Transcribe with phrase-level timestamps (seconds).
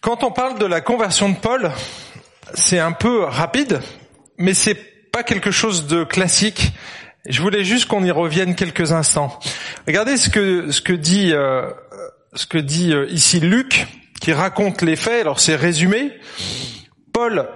[0.00, 1.70] Quand on parle de la conversion de Paul,
[2.54, 3.80] c'est un peu rapide,
[4.38, 4.74] mais c'est
[5.12, 6.72] pas quelque chose de classique.
[7.26, 9.38] Je voulais juste qu'on y revienne quelques instants.
[9.86, 11.70] Regardez ce que ce que dit euh,
[12.32, 13.86] ce que dit euh, ici Luc,
[14.22, 15.20] qui raconte les faits.
[15.20, 16.12] Alors c'est résumé.
[17.12, 17.46] Paul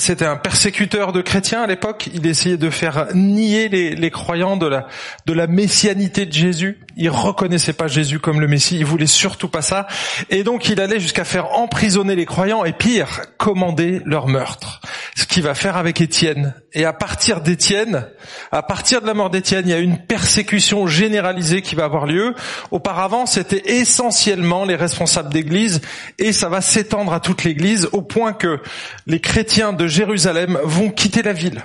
[0.00, 2.08] c'était un persécuteur de chrétiens à l'époque.
[2.14, 4.86] Il essayait de faire nier les, croyants de la,
[5.26, 6.78] de la messianité de Jésus.
[6.96, 8.78] Il reconnaissait pas Jésus comme le Messie.
[8.78, 9.86] Il voulait surtout pas ça.
[10.30, 14.80] Et donc il allait jusqu'à faire emprisonner les croyants et pire, commander leur meurtre.
[15.16, 16.54] Ce qu'il va faire avec Étienne.
[16.72, 18.06] Et à partir d'Étienne,
[18.52, 22.06] à partir de la mort d'Étienne, il y a une persécution généralisée qui va avoir
[22.06, 22.34] lieu.
[22.70, 25.82] Auparavant, c'était essentiellement les responsables d'église
[26.18, 28.60] et ça va s'étendre à toute l'église au point que
[29.06, 31.62] les chrétiens de Jérusalem vont quitter la ville.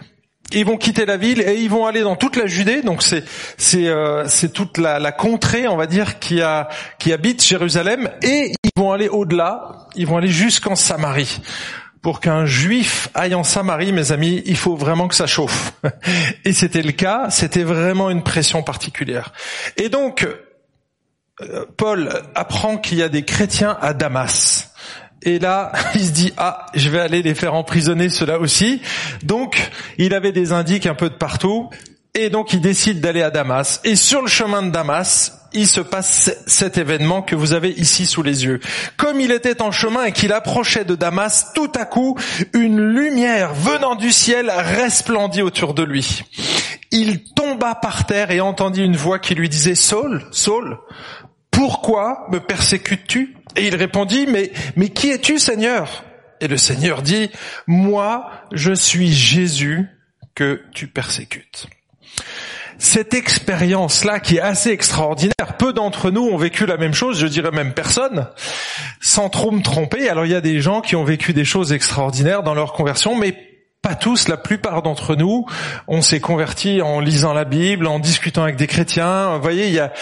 [0.52, 3.24] Ils vont quitter la ville et ils vont aller dans toute la Judée, donc c'est
[3.88, 9.88] euh, toute la, contrée, on va dire, qui habite Jérusalem, et ils vont aller au-delà,
[9.96, 11.42] ils vont aller jusqu'en Samarie.
[12.04, 15.73] Pour qu'un juif aille en Samarie, mes amis, il faut vraiment que ça chauffe.
[16.45, 19.34] Et c'était le cas, c'était vraiment une pression particulière.
[19.78, 20.28] Et donc,
[21.42, 24.75] euh, Paul apprend qu'il y a des chrétiens à Damas.
[25.26, 28.81] Et là, il se dit, ah, je vais aller les faire emprisonner, ceux-là aussi.
[29.23, 31.70] Donc, il avait des indices un peu de partout.
[32.14, 33.82] Et donc, il décide d'aller à Damas.
[33.84, 38.06] Et sur le chemin de Damas, il se passe cet événement que vous avez ici
[38.06, 38.59] sous les yeux.
[38.98, 42.17] Comme il était en chemin et qu'il approchait de Damas, tout à coup,
[42.54, 46.23] une lumière venant du ciel resplendit autour de lui.
[46.92, 50.78] Il tomba par terre et entendit une voix qui lui disait, Saul, Saul,
[51.56, 56.03] pourquoi me persécutes-tu Et il répondit, mais, mais qui es-tu, Seigneur
[56.42, 57.31] Et le Seigneur dit,
[57.66, 59.88] moi, je suis Jésus
[60.36, 61.67] que tu persécutes
[62.78, 65.56] cette expérience-là qui est assez extraordinaire.
[65.58, 68.28] Peu d'entre nous ont vécu la même chose, je dirais même personne,
[69.00, 70.09] sans trop me tromper.
[70.09, 73.16] Alors il y a des gens qui ont vécu des choses extraordinaires dans leur conversion,
[73.16, 73.55] mais
[73.86, 75.45] pas tous, la plupart d'entre nous,
[75.88, 79.36] on s'est converti en lisant la Bible, en discutant avec des chrétiens.
[79.36, 79.93] Vous voyez, il y a,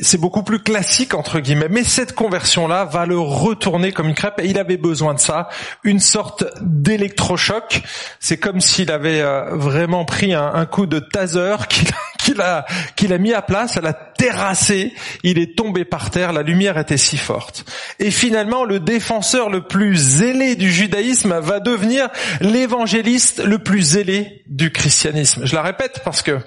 [0.00, 1.66] c'est beaucoup plus classique entre guillemets.
[1.68, 4.38] Mais cette conversion-là va le retourner comme une crêpe.
[4.38, 5.48] Et il avait besoin de ça,
[5.82, 7.82] une sorte d'électrochoc.
[8.20, 11.56] C'est comme s'il avait euh, vraiment pris un, coup de taser
[12.96, 16.78] qu'il a, mis à place, elle a terrassé, il est tombé par terre, la lumière
[16.78, 17.64] était si forte.
[17.98, 22.08] Et finalement, le défenseur le plus zélé du judaïsme va devenir
[22.40, 25.46] l'évangéliste le plus zélé du christianisme.
[25.46, 26.38] Je la répète parce que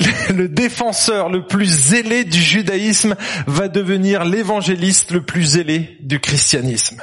[0.34, 7.02] le défenseur le plus zélé du judaïsme va devenir l'évangéliste le plus zélé du christianisme.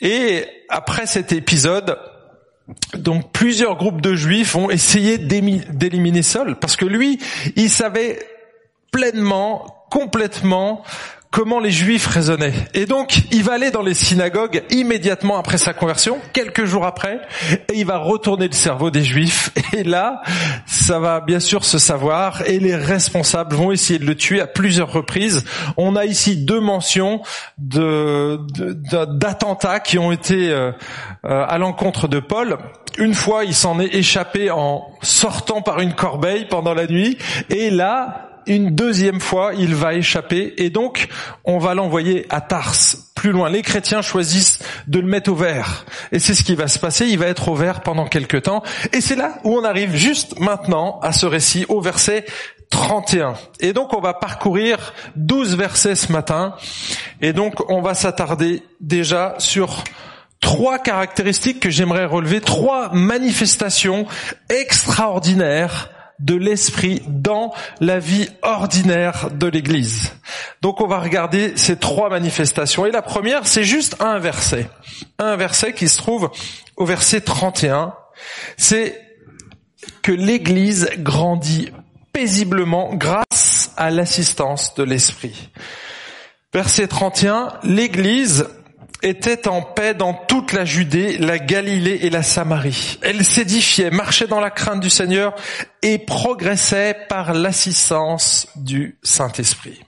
[0.00, 1.96] Et après cet épisode,
[2.94, 7.18] donc plusieurs groupes de juifs ont essayé d'éliminer Saul parce que lui,
[7.56, 8.18] il savait
[8.90, 10.82] pleinement, complètement
[11.30, 12.52] comment les juifs raisonnaient.
[12.74, 17.20] Et donc, il va aller dans les synagogues immédiatement après sa conversion, quelques jours après,
[17.68, 19.52] et il va retourner le cerveau des juifs.
[19.72, 20.22] Et là,
[20.66, 24.48] ça va bien sûr se savoir, et les responsables vont essayer de le tuer à
[24.48, 25.44] plusieurs reprises.
[25.76, 27.22] On a ici deux mentions
[27.58, 30.72] d'attentats qui ont été euh,
[31.24, 32.58] euh, à l'encontre de Paul.
[32.98, 37.16] Une fois, il s'en est échappé en sortant par une corbeille pendant la nuit,
[37.48, 41.08] et là, une deuxième fois, il va échapper et donc
[41.44, 42.74] on va l'envoyer à Tars,
[43.14, 43.50] plus loin.
[43.50, 47.06] Les chrétiens choisissent de le mettre au vert et c'est ce qui va se passer.
[47.06, 48.62] Il va être au vert pendant quelque temps
[48.92, 52.24] et c'est là où on arrive juste maintenant à ce récit au verset
[52.70, 53.34] 31.
[53.60, 56.54] Et donc on va parcourir 12 versets ce matin
[57.20, 59.84] et donc on va s'attarder déjà sur
[60.40, 64.06] trois caractéristiques que j'aimerais relever, trois manifestations
[64.48, 65.90] extraordinaires
[66.20, 70.12] de l'esprit dans la vie ordinaire de l'Église.
[70.62, 72.86] Donc on va regarder ces trois manifestations.
[72.86, 74.68] Et la première, c'est juste un verset.
[75.18, 76.30] Un verset qui se trouve
[76.76, 77.94] au verset 31.
[78.56, 79.00] C'est
[80.02, 81.72] que l'Église grandit
[82.12, 85.50] paisiblement grâce à l'assistance de l'Esprit.
[86.52, 88.48] Verset 31, l'Église
[89.02, 92.98] était en paix dans toute la Judée, la Galilée et la Samarie.
[93.02, 95.34] Elle s'édifiait, marchait dans la crainte du Seigneur
[95.82, 99.80] et progressait par l'assistance du Saint-Esprit.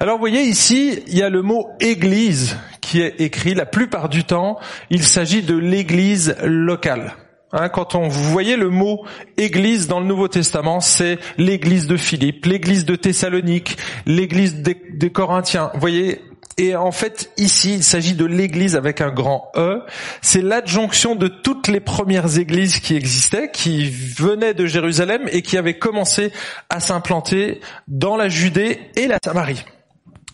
[0.00, 3.54] Alors vous voyez ici, il y a le mot Église qui est écrit.
[3.54, 4.58] La plupart du temps,
[4.90, 7.16] il s'agit de l'Église locale.
[7.52, 9.06] Hein, quand on vous voyez le mot
[9.38, 15.10] Église dans le Nouveau Testament, c'est l'Église de Philippe, l'Église de Thessalonique, l'Église des, des
[15.10, 15.70] Corinthiens.
[15.72, 16.20] Vous voyez,
[16.58, 19.80] et en fait, ici, il s'agit de l'église avec un grand E.
[20.20, 25.56] C'est l'adjonction de toutes les premières églises qui existaient, qui venaient de Jérusalem et qui
[25.56, 26.32] avaient commencé
[26.68, 29.64] à s'implanter dans la Judée et la Samarie.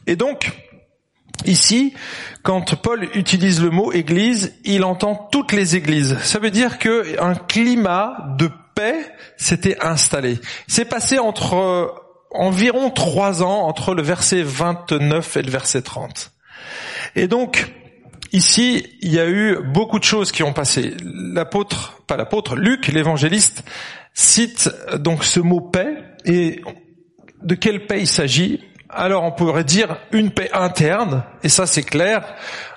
[0.07, 0.51] Et donc,
[1.47, 1.93] Ici,
[2.43, 6.17] quand Paul utilise le mot église, il entend toutes les églises.
[6.23, 9.05] Ça veut dire que un climat de paix
[9.37, 10.39] s'était installé.
[10.69, 11.89] C'est passé entre euh,
[12.35, 16.33] environ trois ans entre le verset 29 et le verset 30.
[17.17, 17.73] Et donc,
[18.33, 20.95] ici, il y a eu beaucoup de choses qui ont passé.
[21.03, 23.65] L'apôtre, pas l'apôtre, Luc, l'évangéliste,
[24.13, 26.61] cite donc ce mot paix et
[27.43, 28.61] de quelle paix il s'agit
[28.97, 32.23] alors on pourrait dire une paix interne, et ça c'est clair.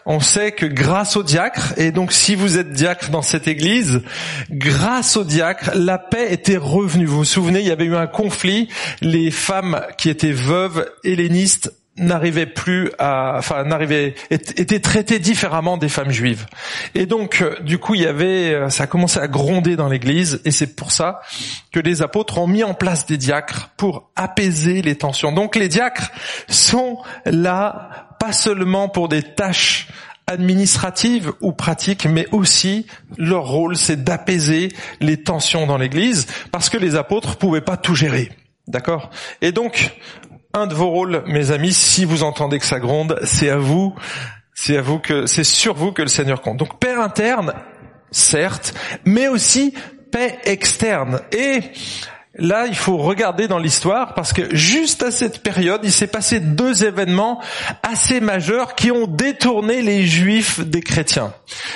[0.06, 4.02] On sait que grâce au diacre, et donc si vous êtes diacre dans cette église,
[4.50, 7.06] grâce au diacre, la paix était revenue.
[7.06, 8.70] Vous vous souvenez, il y avait eu un conflit.
[9.02, 15.90] Les femmes qui étaient veuves hellénistes n'arrivait plus à, enfin n'arrivait, était traité différemment des
[15.90, 16.46] femmes juives.
[16.96, 19.90] Et donc, euh, du coup, il y avait, euh, ça a commencé à gronder dans
[19.90, 21.22] l'Église, et c'est pour ça
[21.72, 25.32] que les apôtres ont mis en place des diacres pour apaiser les tensions.
[25.32, 26.12] Donc, les diacres
[26.48, 29.88] sont là pas seulement pour des tâches
[30.28, 32.86] administratives ou pratiques, mais aussi
[33.18, 37.96] leur rôle, c'est d'apaiser les tensions dans l'Église, parce que les apôtres pouvaient pas tout
[37.96, 38.32] gérer.
[38.68, 39.10] D'accord?
[39.42, 39.96] Et donc,
[40.58, 43.94] un de vos rôles, mes amis, si vous entendez que ça gronde, c'est à vous,
[44.54, 46.58] c'est à vous que, c'est sur vous que le Seigneur compte.
[46.58, 47.54] Donc, paix interne,
[48.12, 48.74] certes,
[49.06, 49.74] mais aussi
[50.12, 51.22] paix externe.
[51.32, 51.60] Et
[52.36, 56.40] là, il faut regarder dans l'histoire parce que juste à cette période, il s'est passé
[56.40, 57.40] deux événements
[57.84, 61.34] assez majeurs qui ont détourné les juifs des chrétiens.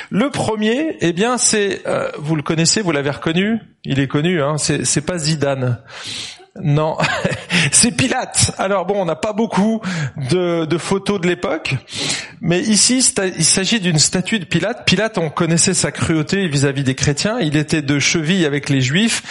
[0.09, 4.41] Le premier, eh bien, c'est, euh, vous le connaissez, vous l'avez reconnu, il est connu,
[4.41, 5.79] hein, c'est pas Zidane.
[6.59, 6.97] Non,
[7.71, 8.51] c'est Pilate.
[8.57, 9.81] Alors bon, on n'a pas beaucoup
[10.17, 11.75] de, photos de l'époque,
[12.41, 13.05] mais ici,
[13.37, 14.85] il s'agit d'une statue de Pilate.
[14.85, 17.39] Pilate, on connaissait sa cruauté vis-à-vis des chrétiens.
[17.39, 19.23] Il était de cheville avec les juifs,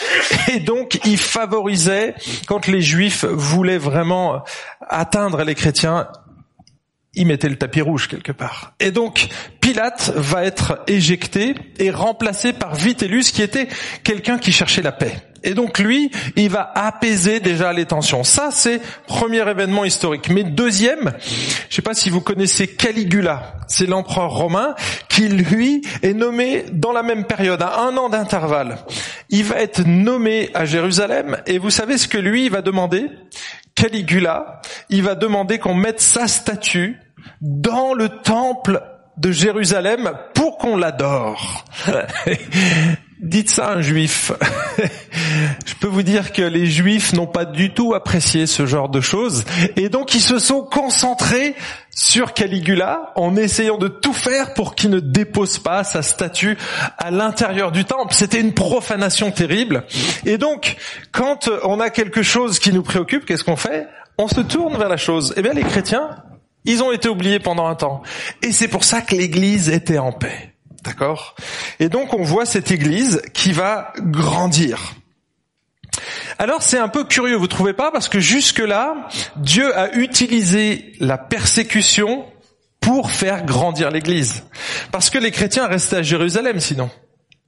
[0.48, 2.14] et donc il favorisait,
[2.46, 4.42] quand les juifs voulaient vraiment
[4.88, 6.08] atteindre les chrétiens,
[7.14, 8.72] il mettait le tapis rouge quelque part.
[8.80, 9.28] Et donc,
[9.60, 13.68] Pilate va être éjecté et remplacé par Vitellus, qui était
[14.04, 15.16] quelqu'un qui cherchait la paix.
[15.42, 18.24] Et donc lui, il va apaiser déjà les tensions.
[18.24, 20.28] Ça, c'est premier événement historique.
[20.28, 21.12] Mais deuxième,
[21.68, 24.74] je sais pas si vous connaissez Caligula, c'est l'empereur romain
[25.08, 28.78] qui, lui, est nommé dans la même période, à un an d'intervalle.
[29.28, 33.06] Il va être nommé à Jérusalem, et vous savez ce que lui, il va demander?
[33.74, 34.60] Caligula,
[34.90, 36.98] il va demander qu'on mette sa statue
[37.40, 38.82] dans le temple
[39.16, 41.64] de Jérusalem pour qu'on l'adore.
[43.22, 44.32] Dites ça à un juif.
[45.66, 49.02] Je peux vous dire que les juifs n'ont pas du tout apprécié ce genre de
[49.02, 49.44] choses
[49.76, 51.54] et donc ils se sont concentrés
[51.94, 56.56] sur Caligula en essayant de tout faire pour qu'il ne dépose pas sa statue
[56.96, 58.14] à l'intérieur du temple.
[58.14, 59.84] C'était une profanation terrible.
[60.24, 60.76] Et donc,
[61.12, 63.86] quand on a quelque chose qui nous préoccupe, qu'est-ce qu'on fait?
[64.16, 65.34] On se tourne vers la chose.
[65.36, 66.08] Eh bien, les chrétiens,
[66.64, 68.02] ils ont été oubliés pendant un temps.
[68.42, 70.49] Et c'est pour ça que l'Église était en paix.
[70.82, 71.34] D'accord?
[71.78, 74.94] Et donc on voit cette église qui va grandir.
[76.38, 77.90] Alors c'est un peu curieux, vous trouvez pas?
[77.90, 82.24] Parce que jusque-là, Dieu a utilisé la persécution
[82.80, 84.44] pour faire grandir l'église.
[84.90, 86.90] Parce que les chrétiens restaient à Jérusalem sinon.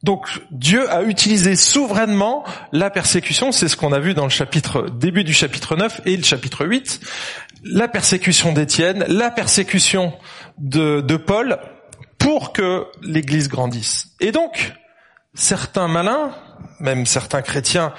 [0.03, 4.91] Donc Dieu a utilisé souverainement la persécution, c'est ce qu'on a vu dans le chapitre
[4.91, 7.01] début du chapitre 9 et le chapitre 8,
[7.65, 10.13] la persécution d'Étienne, la persécution
[10.59, 11.59] de, de Paul
[12.23, 14.09] pour que l'Église grandisse.
[14.21, 14.73] Et donc,
[15.35, 16.35] certains malins,
[16.79, 17.93] même certains chrétiens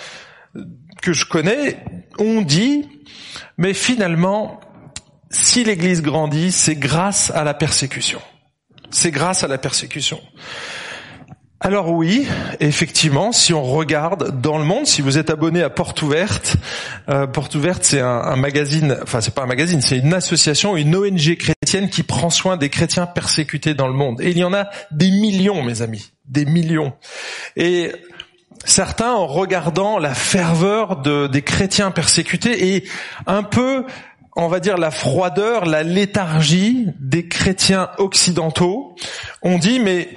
[1.02, 1.84] que je connais,
[2.18, 2.88] ont dit,
[3.58, 4.62] mais finalement,
[5.30, 8.22] si l'Église grandit, c'est grâce à la persécution.
[8.92, 10.22] C'est grâce à la persécution.
[11.66, 12.28] Alors oui,
[12.60, 16.58] effectivement, si on regarde dans le monde, si vous êtes abonné à Porte Ouverte,
[17.08, 20.94] euh, Porte Ouverte c'est un, magazine, enfin c'est pas un magazine, c'est une association, une
[20.94, 24.20] ONG chrétienne qui prend soin des chrétiens persécutés dans le monde.
[24.20, 26.92] Et il y en a des millions, mes amis, des millions.
[27.56, 27.94] Et
[28.66, 32.84] certains, en regardant la ferveur de, des chrétiens persécutés et
[33.26, 33.86] un peu
[34.36, 38.96] on va dire la froideur, la léthargie des chrétiens occidentaux,
[39.44, 40.10] ont dit mais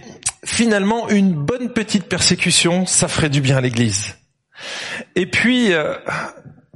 [0.47, 4.17] finalement, une bonne petite persécution, ça ferait du bien à l'Église.
[5.15, 5.95] Et puis, euh,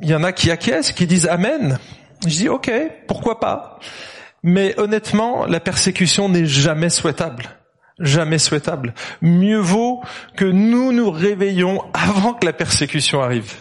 [0.03, 1.79] il y en a qui acquiescent, qui disent Amen.
[2.27, 2.71] Je dis ok,
[3.07, 3.79] pourquoi pas.
[4.43, 7.45] Mais honnêtement, la persécution n'est jamais souhaitable.
[7.99, 8.95] Jamais souhaitable.
[9.21, 10.03] Mieux vaut
[10.37, 13.55] que nous nous réveillons avant que la persécution arrive.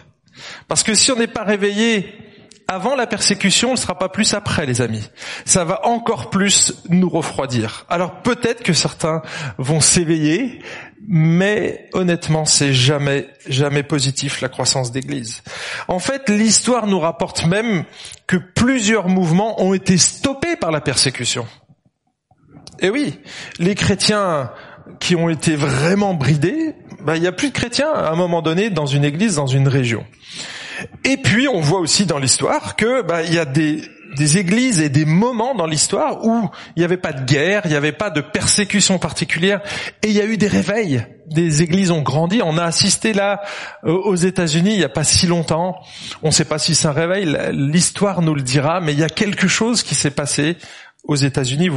[0.68, 2.29] Parce que si on n'est pas réveillé
[2.70, 5.10] avant la persécution, ne sera pas plus après, les amis.
[5.44, 7.86] Ça va encore plus nous refroidir.
[7.90, 9.24] Alors peut-être que certains
[9.58, 10.60] vont s'éveiller,
[11.08, 15.42] mais honnêtement, c'est jamais, jamais positif la croissance d'église.
[15.88, 17.86] En fait, l'histoire nous rapporte même
[18.28, 21.48] que plusieurs mouvements ont été stoppés par la persécution.
[22.82, 23.18] Et oui,
[23.58, 24.52] les chrétiens
[25.00, 28.44] qui ont été vraiment bridés, bah, il n'y a plus de chrétiens à un moment
[28.44, 30.06] donné dans une église, dans une région.
[31.04, 33.82] Et puis on voit aussi dans l'histoire que bah, il y a des,
[34.38, 37.78] églises et des moments dans l'histoire où il n'y avait pas de guerre, il n'y
[37.78, 39.62] avait pas de persécution particulière,
[40.04, 41.06] et il y a eu des réveils.
[41.28, 42.42] Des églises ont grandi.
[42.44, 43.42] On a assisté là
[43.84, 45.76] euh, aux États-Unis il n'y a pas si longtemps.
[46.24, 47.38] On ne sait pas si c'est un réveil.
[47.52, 50.58] L'histoire nous le dira, mais il y a quelque chose qui s'est passé
[51.04, 51.70] aux États-Unis.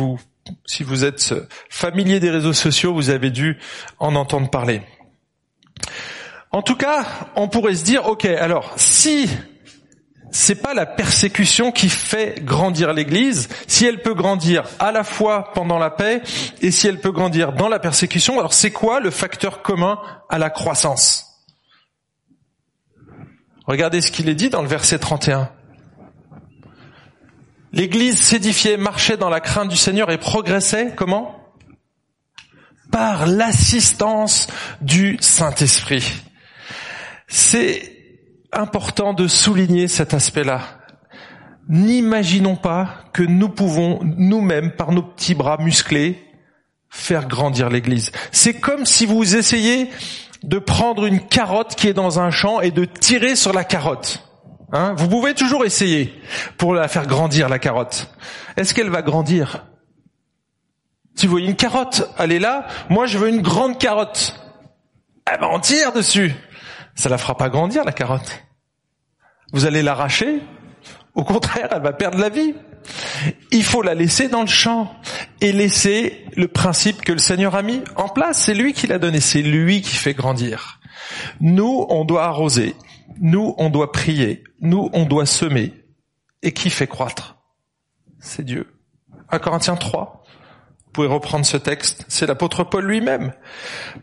[0.67, 1.35] Si vous êtes
[1.69, 3.59] familier des réseaux sociaux, vous avez dû
[3.99, 4.83] en entendre parler.
[6.53, 9.29] En tout cas, on pourrait se dire, ok, alors si
[10.31, 15.53] c'est pas la persécution qui fait grandir l'Église, si elle peut grandir à la fois
[15.55, 16.23] pendant la paix
[16.61, 20.39] et si elle peut grandir dans la persécution, alors c'est quoi le facteur commun à
[20.39, 21.29] la croissance?
[23.67, 25.51] Regardez ce qu'il est dit dans le verset 31.
[27.73, 31.39] L'Église s'édifiait, marchait dans la crainte du Seigneur et progressait, comment?
[32.91, 34.49] Par l'assistance
[34.83, 36.23] du Saint-Esprit.
[37.35, 37.97] C'est
[38.53, 40.61] important de souligner cet aspect-là.
[41.67, 46.23] N'imaginons pas que nous pouvons nous-mêmes, par nos petits bras musclés,
[46.91, 48.13] faire grandir l'Église.
[48.33, 49.89] C'est comme si vous essayez
[50.43, 54.23] de prendre une carotte qui est dans un champ et de tirer sur la carotte.
[54.71, 54.93] Hein?
[54.99, 56.13] Vous pouvez toujours essayer
[56.59, 58.15] pour la faire grandir, la carotte.
[58.59, 59.65] Est-ce qu'elle va grandir?
[61.15, 62.67] Si vous voyez une carotte, elle est là.
[62.91, 64.39] Moi, je veux une grande carotte.
[65.25, 66.35] Elle va en tire dessus
[66.95, 68.45] ça la fera pas grandir la carotte.
[69.53, 70.41] Vous allez l'arracher,
[71.15, 72.55] au contraire, elle va perdre la vie.
[73.51, 74.93] Il faut la laisser dans le champ
[75.41, 78.45] et laisser le principe que le Seigneur a mis en place.
[78.45, 80.81] C'est lui qui l'a donné, c'est lui qui fait grandir.
[81.41, 82.75] Nous, on doit arroser.
[83.21, 84.43] Nous, on doit prier.
[84.61, 85.75] Nous, on doit semer.
[86.43, 87.37] Et qui fait croître?
[88.19, 88.67] C'est Dieu.
[89.29, 90.22] 1 Corinthiens 3.
[90.93, 93.33] Vous pouvez reprendre ce texte, c'est l'apôtre Paul lui-même.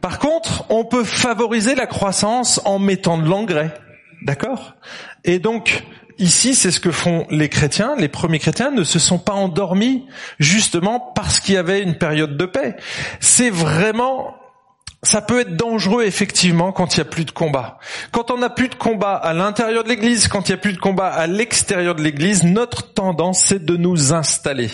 [0.01, 3.75] Par contre, on peut favoriser la croissance en mettant de l'engrais.
[4.23, 4.73] D'accord?
[5.23, 5.83] Et donc,
[6.17, 7.93] ici, c'est ce que font les chrétiens.
[7.95, 10.07] Les premiers chrétiens ne se sont pas endormis
[10.39, 12.75] justement parce qu'il y avait une période de paix.
[13.19, 14.33] C'est vraiment
[15.03, 17.77] ça peut être dangereux effectivement quand il n'y a plus de combat.
[18.11, 20.73] Quand on n'a plus de combat à l'intérieur de l'Église, quand il n'y a plus
[20.73, 24.71] de combat à l'extérieur de l'Église, notre tendance c'est de nous installer.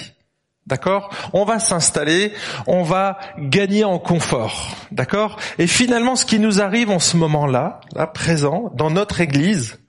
[0.67, 1.11] D'accord?
[1.33, 2.33] On va s'installer,
[2.65, 4.75] on va gagner en confort.
[4.91, 5.37] D'accord?
[5.59, 9.79] Et finalement, ce qui nous arrive en ce moment-là, là, présent, dans notre église,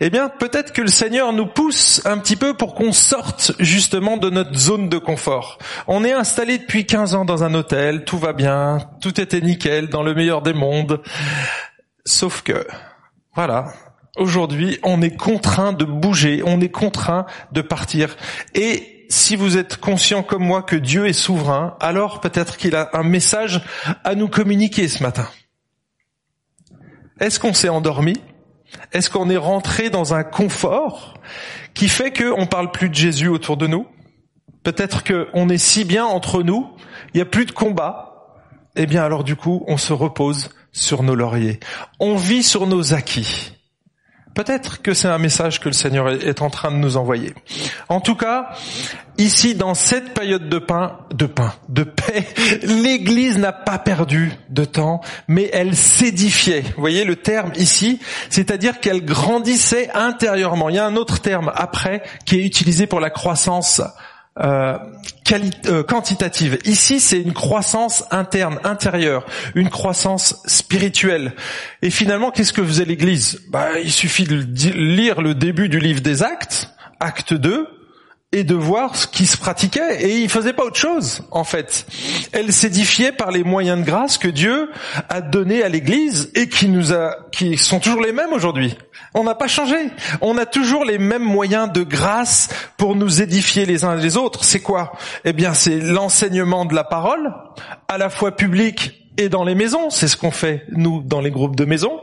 [0.00, 4.16] eh bien, peut-être que le Seigneur nous pousse un petit peu pour qu'on sorte justement
[4.16, 5.58] de notre zone de confort.
[5.86, 9.88] On est installé depuis 15 ans dans un hôtel, tout va bien, tout était nickel,
[9.88, 11.02] dans le meilleur des mondes.
[12.04, 12.66] Sauf que,
[13.36, 13.66] voilà,
[14.16, 18.16] aujourd'hui, on est contraint de bouger, on est contraint de partir.
[18.54, 22.90] Et si vous êtes conscient comme moi que Dieu est souverain, alors peut-être qu'il a
[22.92, 23.62] un message
[24.04, 25.28] à nous communiquer ce matin.
[27.20, 28.14] Est-ce qu'on s'est endormi?
[28.92, 31.14] Est-ce qu'on est rentré dans un confort
[31.74, 33.86] qui fait qu'on parle plus de Jésus autour de nous?
[34.62, 36.68] Peut-être qu'on est si bien entre nous,
[37.14, 38.12] il n'y a plus de combat.
[38.74, 41.60] Eh bien alors du coup, on se repose sur nos lauriers.
[42.00, 43.55] On vit sur nos acquis.
[44.36, 47.32] Peut-être que c'est un message que le Seigneur est en train de nous envoyer.
[47.88, 48.50] En tout cas,
[49.16, 52.28] ici, dans cette période de pain, de pain, de paix,
[52.62, 56.60] l'Église n'a pas perdu de temps, mais elle s'édifiait.
[56.60, 60.68] Vous voyez le terme ici, c'est-à-dire qu'elle grandissait intérieurement.
[60.68, 63.80] Il y a un autre terme après qui est utilisé pour la croissance
[64.38, 64.76] euh,
[65.66, 66.58] euh, quantitative.
[66.64, 69.24] Ici, c'est une croissance interne, intérieure,
[69.54, 71.34] une croissance spirituelle.
[71.82, 73.40] Et finalement, qu'est-ce que faisait l'Église?
[73.50, 77.75] Bah, Il suffit de lire le début du livre des Actes, Acte 2,
[78.36, 80.04] et de voir ce qui se pratiquait.
[80.04, 81.86] Et il faisait pas autre chose, en fait.
[82.32, 84.68] Elle s'édifiait par les moyens de grâce que Dieu
[85.08, 88.76] a donnés à l'Église et qui nous a, qui sont toujours les mêmes aujourd'hui.
[89.14, 89.76] On n'a pas changé.
[90.20, 94.44] On a toujours les mêmes moyens de grâce pour nous édifier les uns les autres.
[94.44, 94.92] C'est quoi?
[95.24, 97.32] Eh bien, c'est l'enseignement de la parole,
[97.88, 99.88] à la fois public et dans les maisons.
[99.88, 102.02] C'est ce qu'on fait, nous, dans les groupes de maisons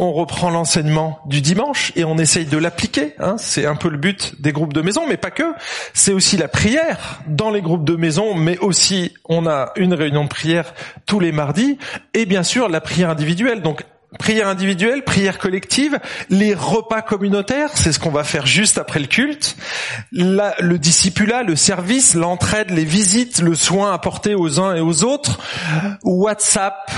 [0.00, 3.14] on reprend l'enseignement du dimanche et on essaye de l'appliquer.
[3.18, 3.36] Hein.
[3.38, 5.44] C'est un peu le but des groupes de maison, mais pas que.
[5.92, 10.24] C'est aussi la prière dans les groupes de maison, mais aussi on a une réunion
[10.24, 10.72] de prière
[11.04, 11.76] tous les mardis
[12.14, 13.60] et bien sûr la prière individuelle.
[13.60, 13.84] Donc
[14.18, 19.06] Prière individuelle, prière collective, les repas communautaires, c'est ce qu'on va faire juste après le
[19.06, 19.56] culte,
[20.10, 25.38] le discipulat, le service, l'entraide, les visites, le soin apporté aux uns et aux autres,
[26.02, 26.90] WhatsApp,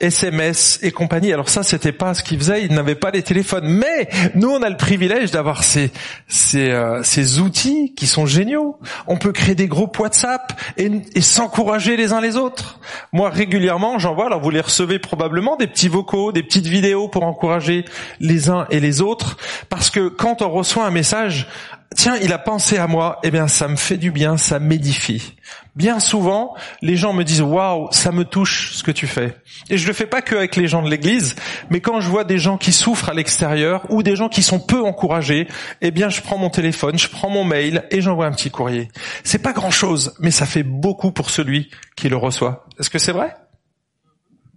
[0.00, 1.32] SMS et compagnie.
[1.32, 2.64] Alors ça, c'était pas ce qu'ils faisaient.
[2.64, 3.66] Ils n'avaient pas les téléphones.
[3.66, 5.92] Mais nous, on a le privilège d'avoir ces
[6.26, 8.78] ces, euh, ces outils qui sont géniaux.
[9.06, 12.80] On peut créer des groupes WhatsApp et, et s'encourager les uns les autres.
[13.12, 14.26] Moi, régulièrement, j'envoie.
[14.26, 17.84] Alors vous les recevez probablement des petits vocaux, des petites vidéos pour encourager
[18.18, 19.36] les uns et les autres.
[19.68, 21.46] Parce que quand on reçoit un message,
[21.94, 25.34] tiens, il a pensé à moi, eh bien, ça me fait du bien, ça m'édifie.
[25.76, 29.36] Bien souvent, les gens me disent waouh, ça me touche ce que tu fais.
[29.70, 31.34] Et je le fais pas que avec les gens de l'église,
[31.70, 34.60] mais quand je vois des gens qui souffrent à l'extérieur ou des gens qui sont
[34.60, 35.48] peu encouragés,
[35.80, 38.88] eh bien, je prends mon téléphone, je prends mon mail et j'envoie un petit courrier.
[39.24, 42.66] C'est pas grand chose, mais ça fait beaucoup pour celui qui le reçoit.
[42.78, 43.34] Est-ce que c'est vrai?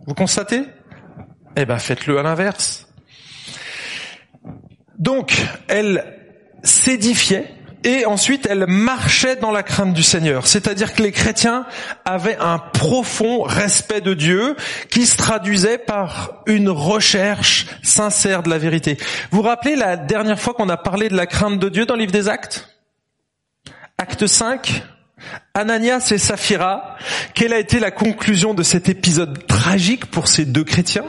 [0.05, 0.63] Vous constatez?
[1.55, 2.87] Eh ben, faites-le à l'inverse.
[4.99, 5.35] Donc,
[5.67, 6.16] elle
[6.63, 10.47] s'édifiait et ensuite elle marchait dans la crainte du Seigneur.
[10.47, 11.65] C'est-à-dire que les chrétiens
[12.05, 14.55] avaient un profond respect de Dieu
[14.89, 18.97] qui se traduisait par une recherche sincère de la vérité.
[19.31, 21.93] Vous vous rappelez la dernière fois qu'on a parlé de la crainte de Dieu dans
[21.93, 22.69] le livre des actes?
[23.97, 24.83] Acte 5
[25.53, 26.97] Ananias et Saphira,
[27.33, 31.05] quelle a été la conclusion de cet épisode tragique pour ces deux chrétiens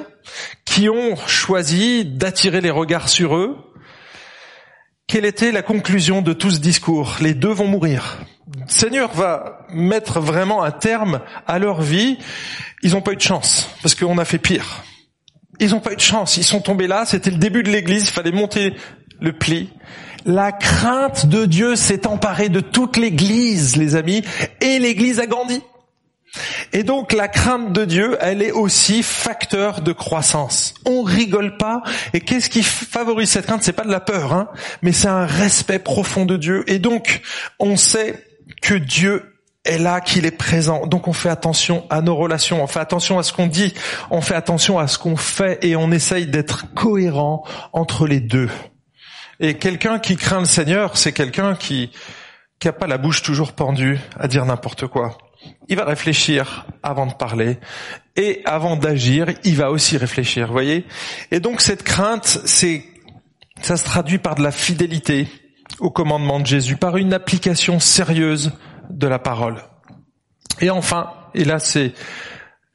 [0.64, 3.56] qui ont choisi d'attirer les regards sur eux?
[5.08, 7.16] Quelle était la conclusion de tout ce discours?
[7.20, 8.18] Les deux vont mourir.
[8.66, 12.18] Seigneur va mettre vraiment un terme à leur vie.
[12.82, 14.84] Ils n'ont pas eu de chance, parce qu'on a fait pire.
[15.60, 18.02] Ils n'ont pas eu de chance, ils sont tombés là, c'était le début de l'église,
[18.02, 18.74] il fallait monter
[19.20, 19.70] le pli.
[20.26, 24.22] La crainte de Dieu s'est emparée de toute l'église, les amis,
[24.60, 25.62] et l'église a grandi.
[26.72, 30.74] Et donc la crainte de Dieu, elle est aussi facteur de croissance.
[30.84, 31.82] On rigole pas.
[32.12, 33.62] Et qu'est-ce qui favorise cette crainte?
[33.62, 34.48] C'est pas de la peur, hein,
[34.82, 36.64] mais c'est un respect profond de Dieu.
[36.66, 37.22] Et donc
[37.58, 38.24] on sait
[38.62, 40.86] que Dieu est là, qu'il est présent.
[40.86, 43.74] Donc on fait attention à nos relations, on fait attention à ce qu'on dit,
[44.10, 48.48] on fait attention à ce qu'on fait et on essaye d'être cohérent entre les deux.
[49.40, 51.90] Et quelqu'un qui craint le Seigneur, c'est quelqu'un qui
[52.58, 55.16] qui a pas la bouche toujours pendue à dire n'importe quoi
[55.68, 57.58] il va réfléchir avant de parler
[58.16, 60.84] et avant d'agir, il va aussi réfléchir, voyez
[61.30, 62.84] Et donc cette crainte, c'est
[63.60, 65.28] ça se traduit par de la fidélité
[65.80, 68.52] au commandement de Jésus, par une application sérieuse
[68.90, 69.62] de la parole.
[70.60, 71.92] Et enfin, et là c'est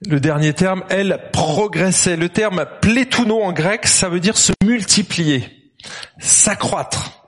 [0.07, 2.17] le dernier terme, elle progressait.
[2.17, 5.73] Le terme plétouno en grec, ça veut dire se multiplier,
[6.19, 7.27] s'accroître.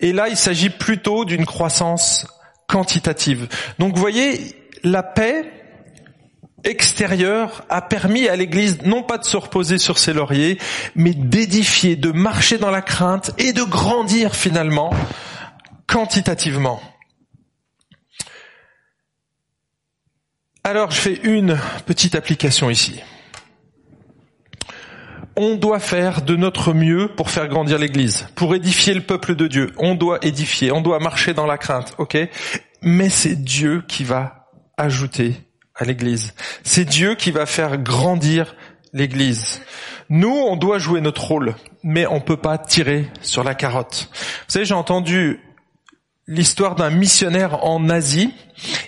[0.00, 2.26] Et là, il s'agit plutôt d'une croissance
[2.66, 3.48] quantitative.
[3.78, 5.50] Donc vous voyez, la paix
[6.62, 10.58] extérieure a permis à l'Église non pas de se reposer sur ses lauriers,
[10.94, 14.90] mais d'édifier, de marcher dans la crainte et de grandir finalement
[15.86, 16.80] quantitativement.
[20.62, 23.00] Alors je fais une petite application ici.
[25.36, 29.48] On doit faire de notre mieux pour faire grandir l'Église, pour édifier le peuple de
[29.48, 29.72] Dieu.
[29.78, 32.16] On doit édifier, on doit marcher dans la crainte, ok?
[32.82, 34.43] Mais c'est Dieu qui va
[34.76, 35.34] ajouter
[35.74, 36.34] à l'Église.
[36.62, 38.54] C'est Dieu qui va faire grandir
[38.92, 39.60] l'Église.
[40.08, 44.08] Nous, on doit jouer notre rôle, mais on peut pas tirer sur la carotte.
[44.12, 45.40] Vous savez, j'ai entendu
[46.26, 48.32] l'histoire d'un missionnaire en Asie.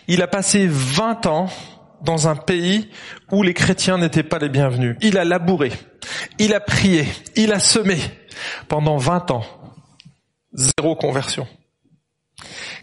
[0.08, 1.48] Il a passé 20 ans
[2.02, 2.90] dans un pays
[3.32, 4.96] où les chrétiens n'étaient pas les bienvenus.
[5.00, 5.72] Il a labouré,
[6.38, 7.98] il a prié, il a semé
[8.68, 9.44] pendant 20 ans.
[10.52, 11.46] Zéro conversion.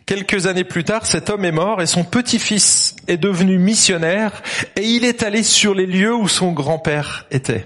[0.05, 4.43] Quelques années plus tard, cet homme est mort et son petit-fils est devenu missionnaire
[4.75, 7.65] et il est allé sur les lieux où son grand-père était.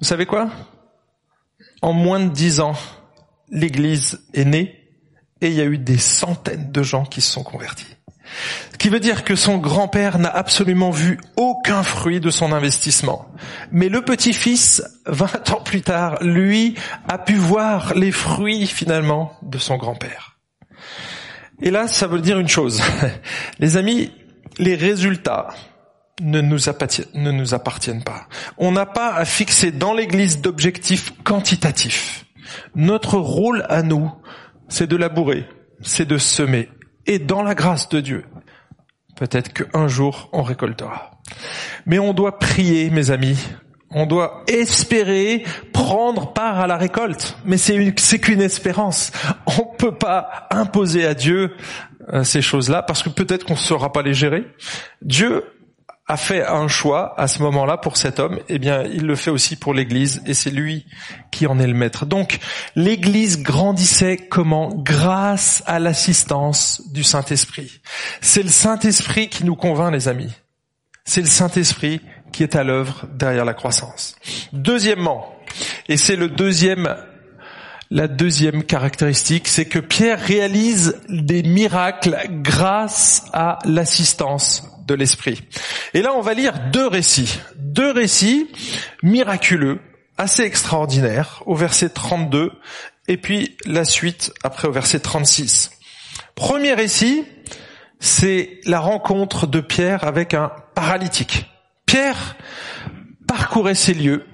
[0.00, 0.50] Vous savez quoi?
[1.82, 2.76] En moins de dix ans,
[3.50, 4.90] l'Église est née
[5.40, 7.96] et il y a eu des centaines de gens qui se sont convertis.
[8.72, 13.26] Ce qui veut dire que son grand-père n'a absolument vu aucun fruit de son investissement.
[13.70, 16.74] Mais le petit-fils, vingt ans plus tard, lui,
[17.08, 20.27] a pu voir les fruits finalement de son grand-père.
[21.60, 22.80] Et là, ça veut dire une chose.
[23.58, 24.10] Les amis,
[24.58, 25.48] les résultats
[26.20, 28.26] ne nous, appartiennent, pas.
[28.56, 32.26] On n'a pas à fixer dans l'Église d'objectifs quantitatifs.
[32.74, 34.10] Notre rôle à nous,
[34.68, 35.46] c'est de labourer,
[35.82, 36.68] c'est de semer.
[37.06, 38.24] Et dans la grâce de Dieu,
[39.16, 41.20] peut-être qu'un jour on récoltera.
[41.86, 43.38] Mais on doit prier, mes amis,
[43.90, 49.12] on doit espérer prendre part à la récolte, mais c'est c'est qu'une espérance.
[49.46, 51.52] On peut pas imposer à Dieu
[52.12, 54.44] euh, ces choses-là parce que peut-être qu'on ne saura pas les gérer.
[55.02, 55.44] Dieu
[56.08, 59.30] a fait un choix à ce moment-là pour cet homme, eh bien, il le fait
[59.30, 60.86] aussi pour l'Église, et c'est lui
[61.30, 62.06] qui en est le maître.
[62.06, 62.38] Donc,
[62.74, 64.70] l'Église grandissait comment?
[64.74, 67.82] Grâce à l'assistance du Saint-Esprit.
[68.22, 70.32] C'est le Saint-Esprit qui nous convainc, les amis.
[71.04, 72.00] C'est le Saint-Esprit
[72.32, 74.16] qui est à l'œuvre derrière la croissance.
[74.52, 75.34] Deuxièmement,
[75.88, 76.96] et c'est le deuxième
[77.90, 85.42] la deuxième caractéristique, c'est que Pierre réalise des miracles grâce à l'assistance de l'Esprit.
[85.94, 87.40] Et là, on va lire deux récits.
[87.56, 88.46] Deux récits
[89.02, 89.80] miraculeux,
[90.18, 92.52] assez extraordinaires, au verset 32,
[93.06, 95.70] et puis la suite après au verset 36.
[96.34, 97.24] Premier récit,
[98.00, 101.46] c'est la rencontre de Pierre avec un paralytique.
[101.88, 102.36] Pierre
[103.26, 104.26] parcourait ces lieux,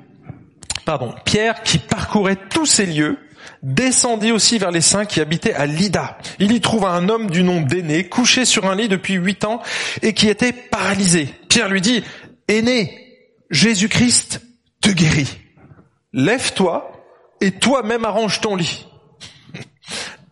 [0.85, 3.17] pardon, Pierre qui parcourait tous ces lieux,
[3.63, 6.19] descendit aussi vers les saints qui habitaient à Lydda.
[6.41, 9.63] Il y trouva un homme du nom d'Aîné, couché sur un lit depuis huit ans
[10.03, 11.33] et qui était paralysé.
[11.49, 12.03] Pierre lui dit,
[12.49, 12.93] Aîné,
[13.51, 14.43] Jésus-Christ
[14.81, 15.39] te guérit.
[16.13, 16.91] Lève-toi
[17.41, 18.85] et toi-même arrange ton lit.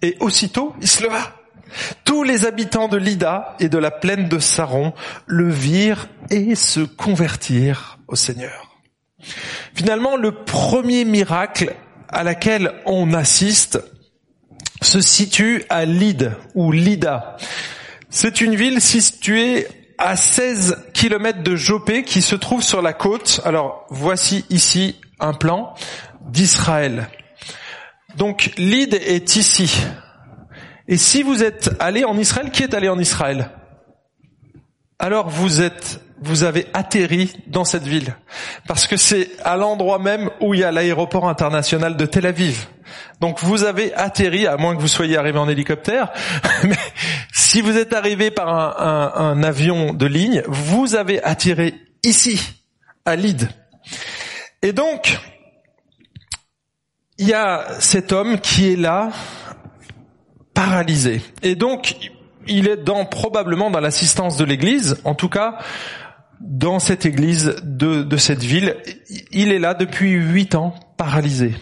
[0.02, 1.36] Et aussitôt, il se leva.
[2.04, 4.92] Tous les habitants de Lydda et de la plaine de Saron
[5.26, 8.76] le virent et se convertirent au Seigneur.
[9.74, 11.74] Finalement, le premier miracle
[12.08, 13.82] à laquelle on assiste
[14.82, 17.36] se situe à Lyd ou Lida.
[18.10, 23.40] C'est une ville située à 16 kilomètres de Jopé qui se trouve sur la côte.
[23.44, 25.74] Alors voici ici un plan
[26.28, 27.08] d'Israël.
[28.16, 29.84] Donc Lyd est ici.
[30.88, 33.50] Et si vous êtes allé en Israël, qui est allé en Israël?
[34.98, 38.14] Alors vous êtes vous avez atterri dans cette ville.
[38.68, 42.68] Parce que c'est à l'endroit même où il y a l'aéroport international de Tel Aviv.
[43.20, 46.12] Donc vous avez atterri, à moins que vous soyez arrivé en hélicoptère,
[46.64, 46.78] mais
[47.32, 48.48] si vous êtes arrivé par
[48.80, 52.40] un, avion de ligne, vous avez atterri ici,
[53.04, 53.48] à Lyd.
[54.62, 55.18] Et donc,
[57.18, 59.10] il y a cet homme qui est là,
[60.54, 61.20] paralysé.
[61.42, 61.96] Et donc,
[62.46, 65.58] il est dans, probablement dans l'assistance de l'Église, en tout cas,
[66.40, 68.76] dans cette église de, de cette ville.
[69.30, 71.54] Il est là depuis huit ans, paralysé.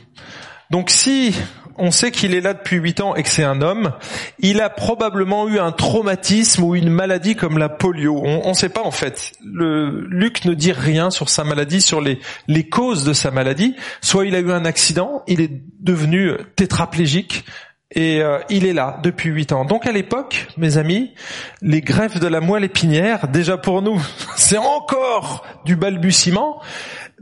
[0.70, 1.35] Donc si
[1.76, 3.92] on sait qu'il est là depuis huit ans et que c'est un homme,
[4.38, 8.20] il a probablement eu un traumatisme ou une maladie comme la polio.
[8.22, 9.33] On ne sait pas en fait.
[9.42, 13.74] Le, Luc ne dit rien sur sa maladie, sur les, les causes de sa maladie.
[14.03, 15.50] Soit il a eu un accident, il est
[15.81, 17.44] devenu tétraplégique,
[17.92, 19.64] et euh, il est là depuis huit ans.
[19.64, 21.12] Donc à l'époque, mes amis,
[21.61, 24.00] les greffes de la moelle épinière, déjà pour nous,
[24.37, 26.61] c'est encore du balbutiement,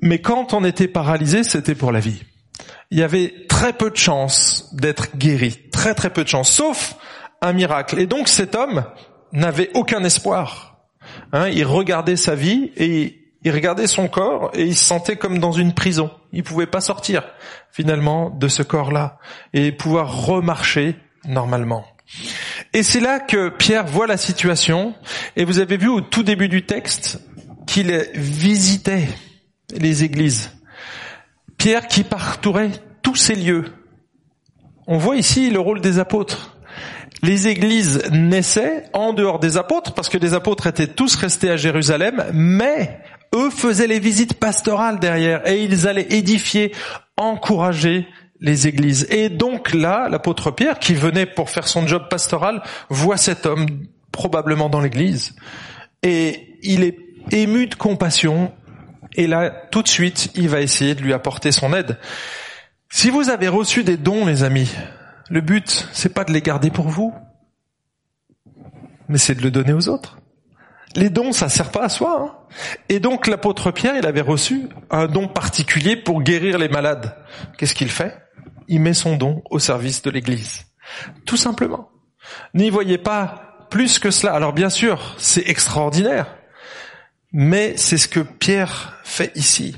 [0.02, 2.22] mais quand on était paralysé, c'était pour la vie.
[2.90, 6.96] Il y avait très peu de chances d'être guéri, très très peu de chances, sauf
[7.40, 7.98] un miracle.
[7.98, 8.84] Et donc cet homme
[9.32, 10.76] n'avait aucun espoir.
[11.32, 13.17] Hein, il regardait sa vie et
[13.48, 16.10] il regardait son corps et il se sentait comme dans une prison.
[16.32, 17.24] Il pouvait pas sortir
[17.70, 19.18] finalement de ce corps-là
[19.54, 21.86] et pouvoir remarcher normalement.
[22.74, 24.94] Et c'est là que Pierre voit la situation
[25.34, 27.20] et vous avez vu au tout début du texte
[27.66, 29.08] qu'il visitait
[29.74, 30.50] les églises.
[31.56, 33.64] Pierre qui parcourait tous ces lieux.
[34.86, 36.58] On voit ici le rôle des apôtres.
[37.22, 41.56] Les églises naissaient en dehors des apôtres parce que les apôtres étaient tous restés à
[41.56, 43.00] Jérusalem, mais
[43.34, 46.72] eux faisaient les visites pastorales derrière et ils allaient édifier,
[47.16, 48.06] encourager
[48.40, 49.06] les églises.
[49.10, 53.66] Et donc là, l'apôtre Pierre, qui venait pour faire son job pastoral, voit cet homme
[54.12, 55.34] probablement dans l'église
[56.02, 56.98] et il est
[57.30, 58.52] ému de compassion
[59.14, 61.98] et là, tout de suite, il va essayer de lui apporter son aide.
[62.90, 64.70] Si vous avez reçu des dons, les amis,
[65.28, 67.12] le but, c'est pas de les garder pour vous,
[69.08, 70.18] mais c'est de le donner aux autres.
[70.96, 72.20] Les dons, ça sert pas à soi.
[72.20, 72.38] Hein.
[72.88, 77.16] Et donc l'apôtre Pierre, il avait reçu un don particulier pour guérir les malades.
[77.56, 78.16] Qu'est-ce qu'il fait?
[78.68, 80.64] Il met son don au service de l'Église.
[81.26, 81.90] Tout simplement.
[82.54, 84.32] N'y voyez pas plus que cela.
[84.32, 86.34] Alors bien sûr, c'est extraordinaire.
[87.32, 89.76] Mais c'est ce que Pierre fait ici.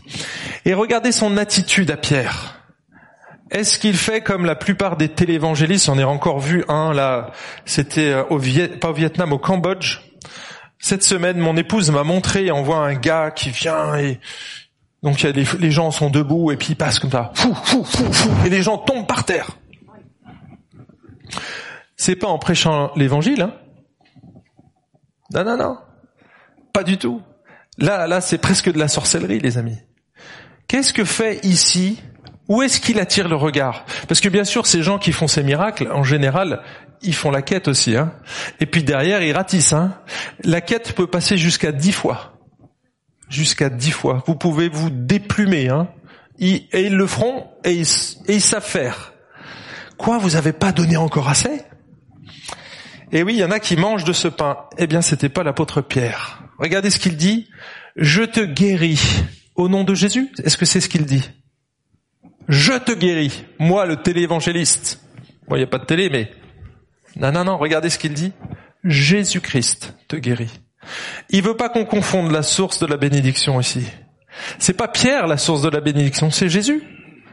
[0.65, 2.61] Et regardez son attitude à Pierre.
[3.51, 5.89] Est-ce qu'il fait comme la plupart des télévangélistes?
[5.89, 7.33] On a encore vu un là,
[7.65, 8.39] c'était euh, au
[8.79, 9.99] pas au Vietnam, au Cambodge.
[10.81, 14.19] Cette semaine, mon épouse m'a montré, on voit un gars qui vient et
[15.03, 18.31] donc les gens sont debout et puis ils passent comme ça, fou, fou, fou, fou,
[18.45, 19.59] et les gens tombent par terre.
[21.97, 23.55] C'est pas en prêchant l'évangile, hein
[25.35, 25.79] Non, non, non,
[26.73, 27.23] pas du tout.
[27.79, 29.79] Là, là, c'est presque de la sorcellerie, les amis.
[30.67, 32.03] Qu'est-ce que fait ici
[32.51, 33.87] Où est-ce qu'il attire le regard?
[34.09, 36.63] Parce que bien sûr, ces gens qui font ces miracles, en général,
[37.01, 37.97] ils font la quête aussi.
[37.97, 38.13] Hein.
[38.59, 39.73] Et puis derrière, ils ratissent.
[39.73, 39.95] Hein.
[40.43, 42.35] La quête peut passer jusqu'à dix fois.
[43.29, 44.25] jusqu'à dix fois.
[44.27, 45.89] Vous pouvez vous déplumer, hein.
[46.41, 47.87] et ils le feront, et ils,
[48.27, 49.13] et savent faire.
[49.97, 51.63] Quoi, vous avez pas donné encore assez?
[53.13, 54.57] Et oui, il y en a qui mangent de ce pain.
[54.77, 56.43] Eh bien, c'était pas l'apôtre Pierre.
[56.59, 57.49] Regardez ce qu'il dit.
[57.95, 59.23] Je te guéris
[59.55, 60.33] au nom de Jésus.
[60.43, 61.31] Est-ce que c'est ce qu'il dit?
[62.51, 63.45] Je te guéris.
[63.61, 65.01] Moi, le téléévangéliste.
[65.47, 66.33] Bon, il n'y a pas de télé, mais...
[67.15, 68.33] Non, non, non, regardez ce qu'il dit.
[68.83, 70.51] Jésus-Christ te guérit.
[71.29, 73.87] Il veut pas qu'on confonde la source de la bénédiction ici.
[74.59, 76.83] C'est pas Pierre la source de la bénédiction, c'est Jésus.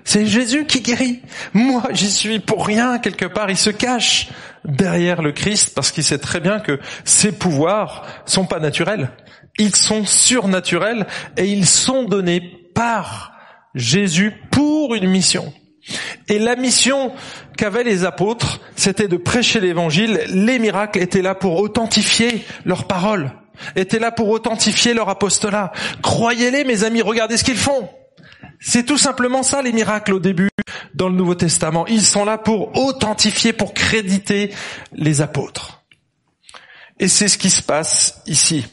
[0.04, 1.22] C'est Jésus qui guérit.
[1.54, 3.50] Moi, j'y suis pour rien quelque part.
[3.50, 4.30] Il se cache
[4.66, 9.10] derrière le Christ parce qu'il sait très bien que ses pouvoirs sont pas naturels.
[9.58, 12.42] Ils sont surnaturels et ils sont donnés
[12.76, 13.37] par
[13.78, 15.54] Jésus pour une mission.
[16.28, 17.14] Et la mission
[17.58, 20.22] qu'avaient les apôtres, c'était de prêcher l'évangile.
[20.28, 23.32] Les miracles étaient là pour authentifier leurs paroles,
[23.76, 25.72] étaient là pour authentifier leur apostolat.
[26.02, 27.90] Croyez-les, mes amis, regardez ce qu'ils font.
[28.60, 30.50] C'est tout simplement ça les miracles au début
[30.94, 31.86] dans le Nouveau Testament.
[31.88, 34.52] Ils sont là pour authentifier, pour créditer
[34.94, 35.84] les apôtres.
[37.00, 38.66] Et c'est ce qui se passe ici.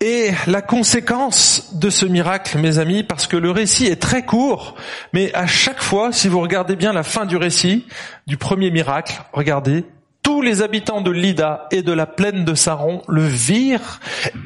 [0.00, 4.76] Et la conséquence de ce miracle, mes amis, parce que le récit est très court,
[5.12, 7.84] mais à chaque fois, si vous regardez bien la fin du récit,
[8.28, 9.84] du premier miracle, regardez,
[10.22, 13.98] tous les habitants de Lida et de la plaine de Saron le virent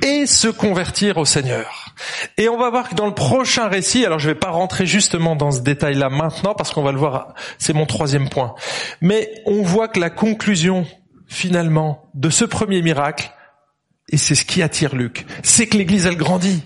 [0.02, 1.94] et se convertirent au Seigneur.
[2.38, 4.86] Et on va voir que dans le prochain récit, alors je ne vais pas rentrer
[4.86, 8.54] justement dans ce détail-là maintenant parce qu'on va le voir, c'est mon troisième point,
[9.02, 10.86] mais on voit que la conclusion
[11.26, 13.32] finalement de ce premier miracle,
[14.12, 15.26] et c'est ce qui attire Luc.
[15.42, 16.62] C'est que l'Église, elle grandit.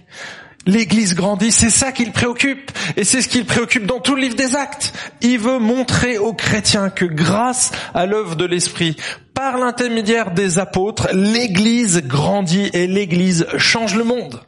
[0.66, 2.72] L'Église grandit, c'est ça qui le préoccupe.
[2.96, 4.92] Et c'est ce qui le préoccupe dans tout le livre des actes.
[5.22, 8.96] Il veut montrer aux chrétiens que grâce à l'œuvre de l'Esprit,
[9.32, 14.42] par l'intermédiaire des apôtres, l'Église grandit et l'Église change le monde.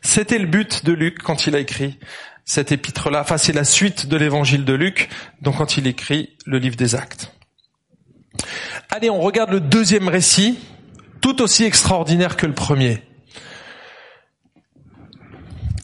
[0.00, 1.98] C'était le but de Luc quand il a écrit
[2.46, 3.20] cet épître-là.
[3.20, 5.10] Enfin, c'est la suite de l'évangile de Luc,
[5.42, 7.32] donc quand il écrit le livre des actes.
[8.88, 10.58] Allez, on regarde le deuxième récit
[11.20, 13.02] tout aussi extraordinaire que le premier.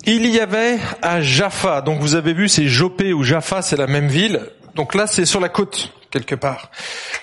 [0.05, 3.89] Il y avait à Jaffa, donc vous avez vu c'est Jopé ou Jaffa, c'est la
[3.89, 4.41] même ville.
[4.75, 6.71] Donc là c'est sur la côte quelque part.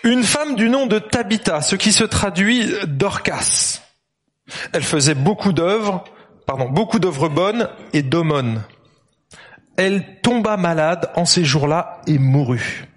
[0.04, 3.80] Une femme du nom de Tabitha, ce qui se traduit Dorcas.
[4.74, 6.04] Elle faisait beaucoup d'œuvres,
[6.46, 8.62] pardon, beaucoup d'œuvres bonnes et d'aumônes.
[9.78, 12.93] Elle tomba malade en ces jours-là et mourut.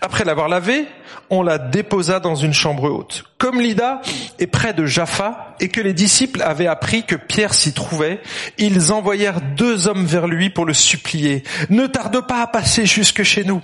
[0.00, 0.86] Après l'avoir lavée,
[1.30, 3.24] on la déposa dans une chambre haute.
[3.38, 4.00] Comme Lida
[4.38, 8.20] est près de Jaffa et que les disciples avaient appris que Pierre s'y trouvait,
[8.58, 11.42] ils envoyèrent deux hommes vers lui pour le supplier.
[11.68, 13.62] Ne tarde pas à passer jusque chez nous.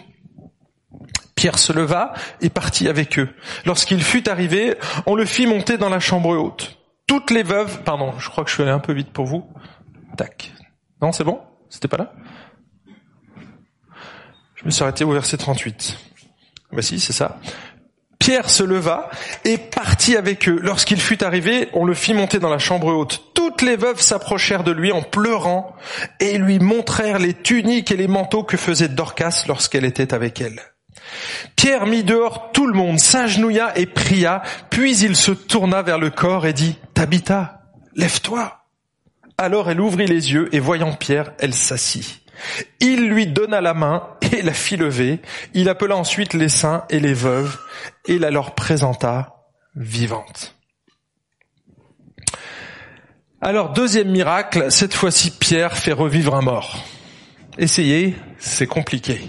[1.34, 3.28] Pierre se leva et partit avec eux.
[3.66, 6.78] Lorsqu'il fut arrivé, on le fit monter dans la chambre haute.
[7.06, 9.46] Toutes les veuves, pardon, je crois que je suis allé un peu vite pour vous.
[10.16, 10.52] Tac.
[11.02, 11.40] Non, c'est bon?
[11.68, 12.12] C'était pas là?
[14.66, 15.96] Me suis arrêté au verset 38.
[16.72, 17.38] Voici, c'est ça.
[18.18, 19.08] Pierre se leva
[19.44, 20.58] et partit avec eux.
[20.60, 23.30] Lorsqu'il fut arrivé, on le fit monter dans la chambre haute.
[23.32, 25.76] Toutes les veuves s'approchèrent de lui en pleurant
[26.18, 30.60] et lui montrèrent les tuniques et les manteaux que faisait Dorcas lorsqu'elle était avec elle.
[31.54, 36.10] Pierre mit dehors tout le monde, s'agenouilla et pria, puis il se tourna vers le
[36.10, 37.60] corps et dit, Tabitha,
[37.94, 38.64] lève-toi.
[39.38, 42.25] Alors elle ouvrit les yeux et voyant Pierre, elle s'assit.
[42.80, 45.20] Il lui donna la main et la fit lever.
[45.54, 47.58] Il appela ensuite les saints et les veuves
[48.06, 49.44] et la leur présenta
[49.74, 50.54] vivante.
[53.40, 56.84] Alors, deuxième miracle, cette fois-ci Pierre fait revivre un mort.
[57.58, 59.20] Essayez, c'est compliqué.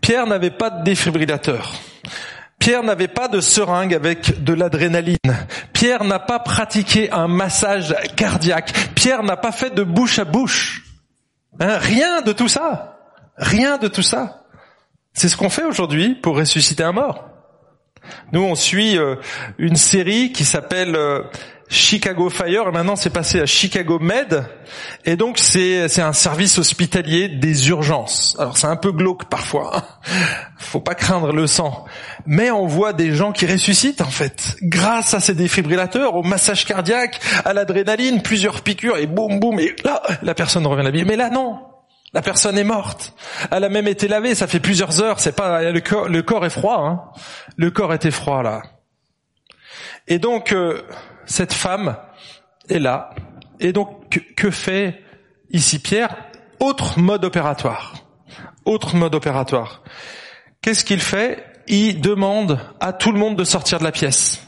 [0.00, 1.72] Pierre n'avait pas de défibrillateur.
[2.58, 5.16] Pierre n'avait pas de seringue avec de l'adrénaline.
[5.72, 8.72] Pierre n'a pas pratiqué un massage cardiaque.
[8.94, 10.82] Pierre n'a pas fait de bouche à bouche.
[11.60, 12.98] Hein, rien de tout ça.
[13.36, 14.44] Rien de tout ça.
[15.12, 17.28] C'est ce qu'on fait aujourd'hui pour ressusciter un mort.
[18.32, 19.16] Nous, on suit euh,
[19.58, 21.22] une série qui s'appelle euh,
[21.68, 22.68] Chicago Fire.
[22.68, 24.44] Et maintenant, c'est passé à Chicago Med.
[25.04, 28.36] Et donc, c'est c'est un service hospitalier des urgences.
[28.38, 29.76] Alors, c'est un peu glauque parfois.
[29.76, 29.82] Hein.
[30.58, 31.84] Faut pas craindre le sang.
[32.26, 36.64] Mais on voit des gens qui ressuscitent en fait, grâce à ces défibrillateurs, au massage
[36.64, 39.58] cardiaque, à l'adrénaline, plusieurs piqûres et boum boum.
[39.60, 41.04] Et là, la personne revient à la vie.
[41.04, 41.60] Mais là, non.
[42.12, 43.12] La personne est morte.
[43.50, 44.36] Elle a même été lavée.
[44.36, 45.18] Ça fait plusieurs heures.
[45.18, 46.78] C'est pas le corps, le corps est froid.
[46.78, 47.00] Hein.
[47.56, 48.62] Le corps était froid là.
[50.06, 50.52] Et donc.
[50.52, 50.82] Euh,
[51.26, 51.96] cette femme
[52.68, 53.10] est là.
[53.60, 55.02] Et donc, que fait
[55.50, 56.16] ici Pierre?
[56.60, 57.94] Autre mode opératoire.
[58.64, 59.82] Autre mode opératoire.
[60.62, 61.44] Qu'est-ce qu'il fait?
[61.66, 64.46] Il demande à tout le monde de sortir de la pièce.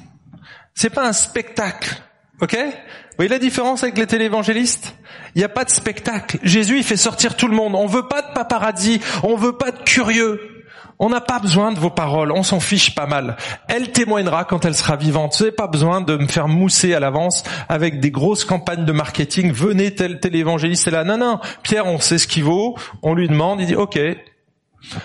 [0.74, 2.02] C'est pas un spectacle
[2.40, 2.54] Ok?
[2.54, 4.94] Vous voyez la différence avec les télévangélistes?
[5.34, 6.38] Il n'y a pas de spectacle.
[6.42, 7.74] Jésus, il fait sortir tout le monde.
[7.74, 9.00] On veut pas de paparazzi.
[9.22, 10.55] On veut pas de curieux.
[10.98, 13.36] On n'a pas besoin de vos paroles, on s'en fiche pas mal.
[13.68, 15.36] Elle témoignera quand elle sera vivante.
[15.36, 18.92] Vous n'avez pas besoin de me faire mousser à l'avance avec des grosses campagnes de
[18.92, 19.52] marketing.
[19.52, 21.04] Venez tel tel évangéliste est là.
[21.04, 21.40] Non, non.
[21.62, 22.78] Pierre, on sait ce qu'il vaut.
[23.02, 23.98] On lui demande, il dit, OK,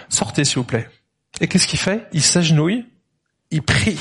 [0.07, 0.87] sortez s'il vous plaît.
[1.41, 2.07] Et qu'est-ce qu'il fait?
[2.13, 2.85] Il s'agenouille,
[3.51, 3.99] il prie.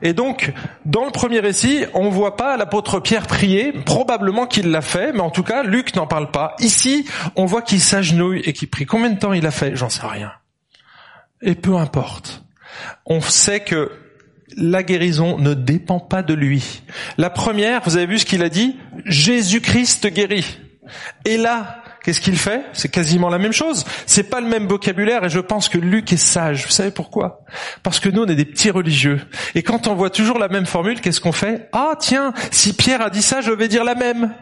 [0.00, 0.52] Et donc,
[0.84, 5.12] dans le premier récit, on ne voit pas l'apôtre Pierre prier, probablement qu'il l'a fait,
[5.12, 6.56] mais en tout cas, Luc n'en parle pas.
[6.58, 7.06] Ici,
[7.36, 8.84] on voit qu'il s'agenouille et qu'il prie.
[8.84, 9.76] Combien de temps il a fait?
[9.76, 10.32] J'en sais rien.
[11.42, 12.44] Et peu importe.
[13.06, 13.90] On sait que
[14.56, 16.82] la guérison ne dépend pas de lui.
[17.18, 18.76] La première, vous avez vu ce qu'il a dit?
[19.04, 20.58] Jésus-Christ guérit.
[21.24, 23.84] Et là, qu'est-ce qu'il fait C'est quasiment la même chose.
[24.06, 26.64] C'est pas le même vocabulaire et je pense que Luc est sage.
[26.66, 27.44] Vous savez pourquoi
[27.82, 29.20] Parce que nous, on est des petits religieux.
[29.54, 33.02] Et quand on voit toujours la même formule, qu'est-ce qu'on fait Ah tiens, si Pierre
[33.02, 34.34] a dit ça, je vais dire la même.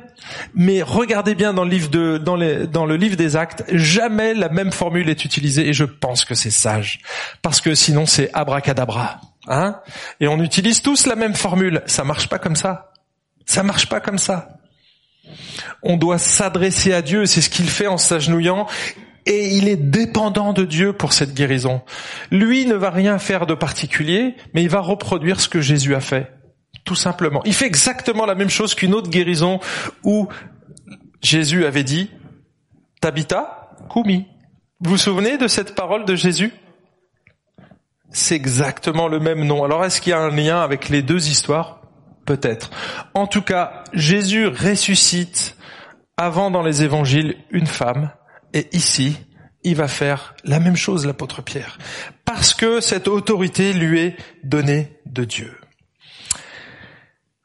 [0.54, 5.72] Mais regardez bien dans le livre des actes, jamais la même formule est utilisée et
[5.72, 7.00] je pense que c'est sage.
[7.42, 9.20] Parce que sinon c'est abracadabra.
[9.48, 9.80] Hein?
[10.20, 11.82] Et on utilise tous la même formule.
[11.86, 12.92] Ça marche pas comme ça.
[13.46, 14.59] Ça marche pas comme ça.
[15.82, 18.66] On doit s'adresser à Dieu, c'est ce qu'il fait en s'agenouillant,
[19.26, 21.82] et il est dépendant de Dieu pour cette guérison.
[22.30, 26.00] Lui ne va rien faire de particulier, mais il va reproduire ce que Jésus a
[26.00, 26.32] fait.
[26.84, 27.42] Tout simplement.
[27.44, 29.60] Il fait exactement la même chose qu'une autre guérison
[30.02, 30.28] où
[31.22, 32.10] Jésus avait dit,
[33.00, 34.26] Tabitha, Kumi.
[34.80, 36.52] Vous vous souvenez de cette parole de Jésus?
[38.10, 39.62] C'est exactement le même nom.
[39.62, 41.79] Alors est-ce qu'il y a un lien avec les deux histoires?
[42.30, 42.70] Peut-être.
[43.12, 45.56] En tout cas, Jésus ressuscite
[46.16, 48.12] avant dans les évangiles une femme
[48.54, 49.16] et ici,
[49.64, 51.76] il va faire la même chose, l'apôtre Pierre,
[52.24, 55.58] parce que cette autorité lui est donnée de Dieu.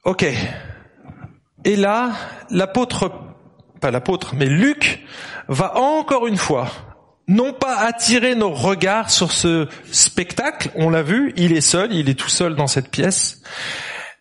[0.03, 0.23] Ok.
[1.63, 2.11] Et là,
[2.51, 3.11] l'apôtre,
[3.81, 5.03] pas l'apôtre, mais Luc
[5.47, 6.69] va encore une fois
[7.27, 12.07] non pas attirer nos regards sur ce spectacle, on l'a vu, il est seul, il
[12.07, 13.41] est tout seul dans cette pièce,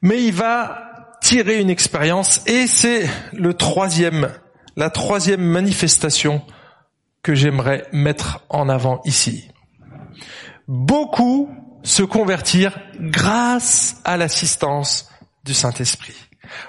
[0.04, 4.30] mais il va tirer une expérience et c'est le troisième,
[4.76, 6.42] la troisième manifestation
[7.22, 9.48] que j'aimerais mettre en avant ici.
[10.68, 11.50] Beaucoup
[11.82, 15.10] se convertirent grâce à l'assistance
[15.42, 16.14] du Saint-Esprit.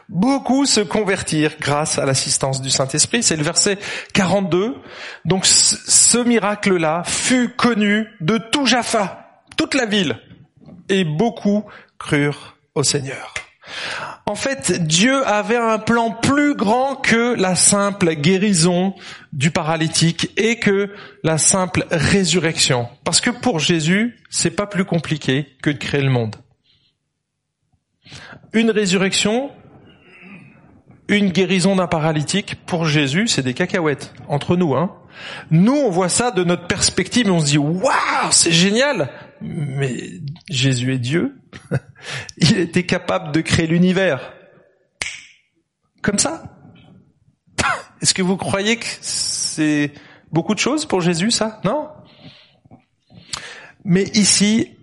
[0.08, 3.22] Beaucoup se convertirent grâce à l'assistance du Saint-Esprit.
[3.22, 3.78] C'est le verset
[4.14, 4.78] 42.
[5.26, 10.22] Donc ce miracle-là fut connu de tout Jaffa, toute la ville.
[10.88, 11.66] Et beaucoup
[12.00, 13.34] crurent au Seigneur.
[14.28, 18.94] En fait, Dieu avait un plan plus grand que la simple guérison
[19.34, 22.88] du paralytique et que la simple résurrection.
[23.04, 26.36] Parce que pour Jésus, c'est pas plus compliqué que de créer le monde
[28.56, 29.52] une résurrection,
[31.08, 34.76] une guérison d'un paralytique, pour Jésus, c'est des cacahuètes, entre nous.
[34.76, 34.96] Hein.
[35.52, 39.10] Nous, on voit ça de notre perspective et on se dit, waouh, c'est génial
[39.42, 41.42] Mais Jésus est Dieu.
[42.38, 44.34] Il était capable de créer l'univers.
[46.02, 46.44] Comme ça.
[48.02, 49.92] Est-ce que vous croyez que c'est
[50.32, 51.60] beaucoup de choses pour Jésus, ça?
[51.64, 51.90] Non?
[53.84, 54.78] Mais ici,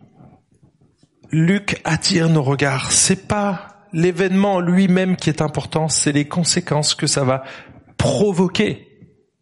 [1.30, 2.92] Luc attire nos regards.
[2.92, 7.42] C'est pas l'événement lui-même qui est important, c'est les conséquences que ça va
[7.96, 8.88] provoquer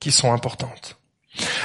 [0.01, 1.00] qui sont importantes.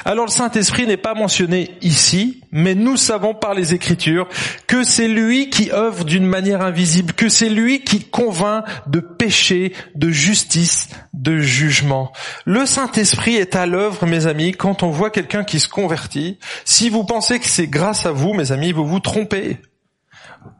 [0.05, 4.27] Alors le Saint-Esprit n'est pas mentionné ici, mais nous savons par les Écritures
[4.67, 9.73] que c'est lui qui œuvre d'une manière invisible, que c'est lui qui convainc de péché,
[9.95, 12.11] de justice, de jugement.
[12.45, 16.37] Le Saint-Esprit est à l'œuvre, mes amis, quand on voit quelqu'un qui se convertit.
[16.63, 19.57] Si vous pensez que c'est grâce à vous, mes amis, vous vous trompez.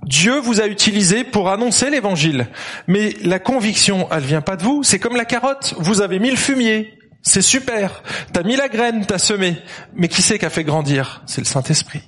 [0.07, 2.47] Dieu vous a utilisé pour annoncer l'évangile.
[2.87, 4.81] Mais la conviction, elle vient pas de vous.
[4.81, 5.75] C'est comme la carotte.
[5.77, 6.97] Vous avez mis le fumier.
[7.27, 8.03] C'est super.
[8.31, 9.57] T'as mis la graine, t'as semé.
[9.95, 11.23] Mais qui c'est qui a fait grandir?
[11.25, 12.03] C'est le Saint-Esprit.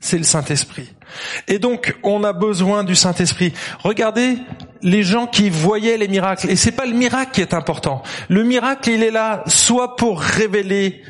[0.00, 0.94] C'est le Saint-Esprit.
[1.48, 3.52] Et donc, on a besoin du Saint-Esprit.
[3.80, 4.38] Regardez
[4.80, 6.50] les gens qui voyaient les miracles.
[6.50, 8.02] Et c'est pas le miracle qui est important.
[8.28, 11.02] Le miracle, il est là soit pour révéler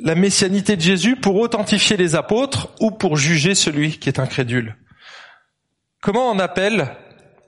[0.00, 4.76] la messianité de Jésus, pour authentifier les apôtres ou pour juger celui qui est incrédule.
[6.00, 6.96] Comment on appelle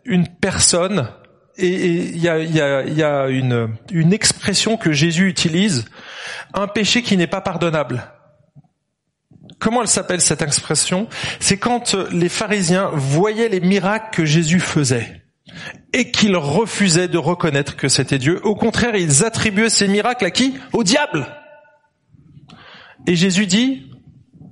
[0.05, 1.09] une personne
[1.59, 5.85] et il y a, une, une expression que Jésus utilise,
[6.55, 8.05] un péché qui n'est pas pardonnable.
[9.59, 11.09] Comment elle s'appelle cette expression?
[11.39, 15.23] C'est quand les pharisiens voyaient les miracles que Jésus faisait
[15.93, 18.41] et qu'ils refusaient de reconnaître que c'était Dieu.
[18.45, 20.55] Au contraire, ils attribuaient ces miracles à qui?
[20.73, 21.27] Au diable.
[23.07, 23.91] Et Jésus dit,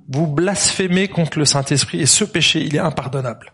[0.07, 3.53] vous blasphémez contre le Saint-Esprit et ce péché, il est impardonnable.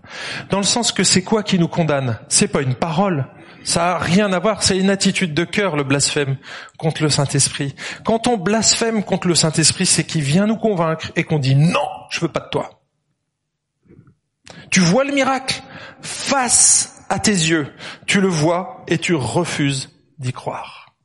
[0.49, 2.19] Dans le sens que c'est quoi qui nous condamne?
[2.27, 3.27] C'est pas une parole.
[3.63, 6.37] Ça a rien à voir, c'est une attitude de cœur le blasphème
[6.77, 7.75] contre le Saint-Esprit.
[8.05, 11.87] Quand on blasphème contre le Saint-Esprit, c'est qu'il vient nous convaincre et qu'on dit non,
[12.09, 12.81] je veux pas de toi.
[14.69, 15.61] Tu vois le miracle
[16.01, 17.67] face à tes yeux,
[18.05, 19.89] tu le vois et tu refuses
[20.19, 20.95] d'y croire.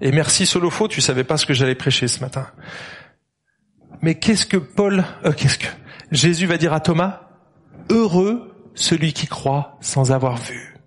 [0.00, 2.46] Et merci Solofo, tu savais pas ce que j'allais prêcher ce matin.
[4.00, 5.66] Mais qu'est-ce que Paul, euh, qu'est-ce que
[6.12, 7.22] Jésus va dire à Thomas?
[7.90, 10.77] Heureux celui qui croit sans avoir vu.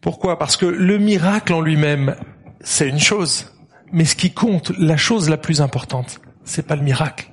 [0.00, 0.38] Pourquoi?
[0.38, 2.16] Parce que le miracle en lui-même,
[2.60, 3.52] c'est une chose,
[3.92, 7.30] mais ce qui compte, la chose la plus importante, c'est pas le miracle.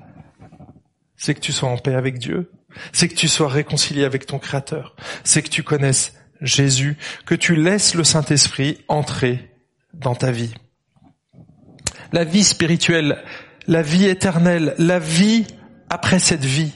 [1.15, 2.51] C'est que tu sois en paix avec Dieu,
[2.91, 7.55] c'est que tu sois réconcilié avec ton Créateur, c'est que tu connaisses Jésus, que tu
[7.55, 9.51] laisses le Saint-Esprit entrer
[9.93, 10.53] dans ta vie.
[12.11, 13.23] La vie spirituelle,
[13.67, 15.47] la vie éternelle, la vie
[15.89, 16.73] après cette vie.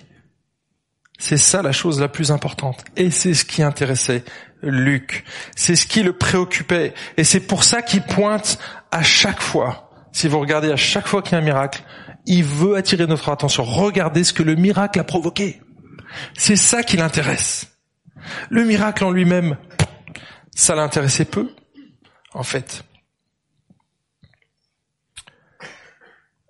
[1.20, 2.86] C'est ça la chose la plus importante.
[2.95, 4.24] Et c'est ce qui intéressait
[4.62, 5.24] Luc.
[5.55, 6.93] C'est ce qui le préoccupait.
[7.18, 8.60] Et c'est pour ça qu'il pointe
[8.91, 9.91] à chaque fois.
[10.12, 11.84] Si vous regardez à chaque fois qu'il y a un miracle,
[12.26, 13.64] il veut attirer notre attention.
[13.64, 15.62] Regardez ce que le miracle a provoqué.
[16.36, 17.78] C'est ça qui l'intéresse.
[18.49, 19.58] Le miracle en lui-même,
[20.55, 21.53] ça l'intéressait peu,
[22.34, 22.84] en fait.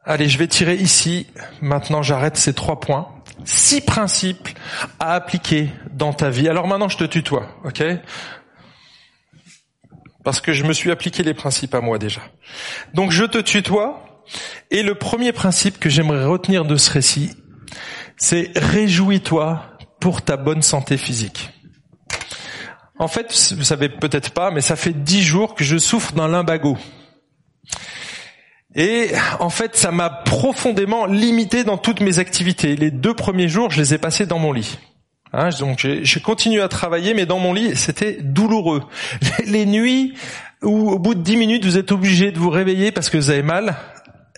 [0.03, 1.28] Allez, je vais tirer ici.
[1.62, 3.10] Maintenant, j'arrête ces trois points.
[3.43, 4.47] Six principes
[4.99, 6.47] à appliquer dans ta vie.
[6.47, 7.83] Alors maintenant, je te tutoie, ok?
[10.23, 12.21] Parce que je me suis appliqué les principes à moi déjà.
[12.93, 14.03] Donc, je te tutoie.
[14.71, 17.31] Et le premier principe que j'aimerais retenir de ce récit,
[18.17, 19.63] c'est réjouis-toi
[20.01, 21.49] pour ta bonne santé physique.
[22.99, 26.27] En fait, vous savez peut-être pas, mais ça fait dix jours que je souffre d'un
[26.27, 26.77] limbago.
[28.75, 32.75] Et en fait, ça m'a profondément limité dans toutes mes activités.
[32.75, 34.77] Les deux premiers jours, je les ai passés dans mon lit.
[35.34, 38.84] Hein, donc j'ai continué à travailler, mais dans mon lit, c'était douloureux.
[39.45, 40.13] Les, nuits
[40.61, 43.30] où au bout de dix minutes, vous êtes obligé de vous réveiller parce que vous
[43.30, 43.75] avez mal,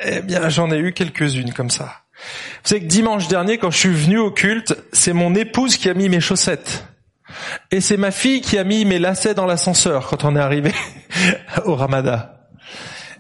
[0.04, 2.02] eh bien j'en ai eu quelques-unes comme ça.
[2.64, 5.90] Vous savez que dimanche dernier, quand je suis venu au culte, c'est mon épouse qui
[5.90, 6.86] a mis mes chaussettes.
[7.72, 10.74] Et c'est ma fille qui a mis mes lacets dans l'ascenseur quand on est arrivé
[11.66, 12.20] au Ramadan.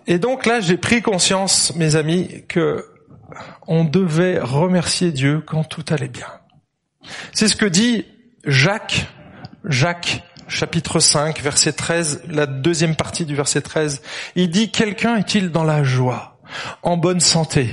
[0.07, 2.86] Et donc là, j'ai pris conscience, mes amis, que
[3.67, 6.38] on devait remercier Dieu quand tout allait bien.
[7.34, 8.05] C'est ce que dit
[8.45, 9.07] Jacques,
[9.66, 14.01] Jacques, chapitre 5, verset 13, la deuxième partie du verset 13.
[14.36, 16.39] Il dit, quelqu'un est-il dans la joie,
[16.82, 17.70] en bonne santé,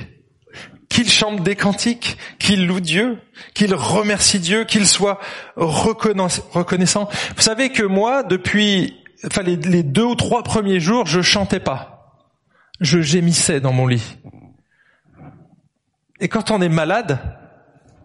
[0.89, 3.19] qu'il chante des cantiques, qu'il loue Dieu,
[3.55, 5.19] qu'il remercie Dieu, qu'il soit
[5.57, 7.09] reconnaissant.
[7.37, 9.03] Vous savez que moi, depuis
[9.45, 11.97] les, les deux ou trois premiers jours, je chantais pas
[12.81, 14.17] je gémissais dans mon lit.
[16.21, 17.19] Et quand on est malade,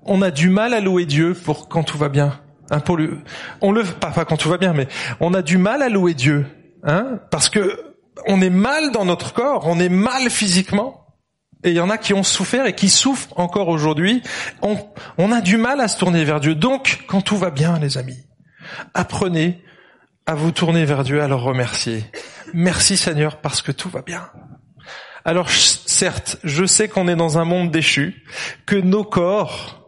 [0.04, 2.40] on a du mal à louer Dieu pour quand tout va bien.
[2.70, 3.10] Hein, pour lui,
[3.62, 4.88] on le, pas, pas quand tout va bien, mais
[5.20, 6.46] on a du mal à louer Dieu,
[6.84, 7.96] hein, parce que
[8.28, 10.98] on est mal dans notre corps, on est mal physiquement.
[11.64, 14.24] Et il y en a qui ont souffert et qui souffrent encore aujourd'hui.
[14.64, 14.78] On,
[15.20, 16.56] on a du mal à se tourner vers Dieu.
[16.56, 18.18] Donc, quand tout va bien, les amis,
[18.96, 19.62] apprenez
[20.26, 22.04] à vous tourner vers Dieu, à le remercier.
[22.54, 24.30] Merci Seigneur parce que tout va bien.
[25.24, 28.24] Alors certes, je sais qu'on est dans un monde déchu,
[28.66, 29.81] que nos corps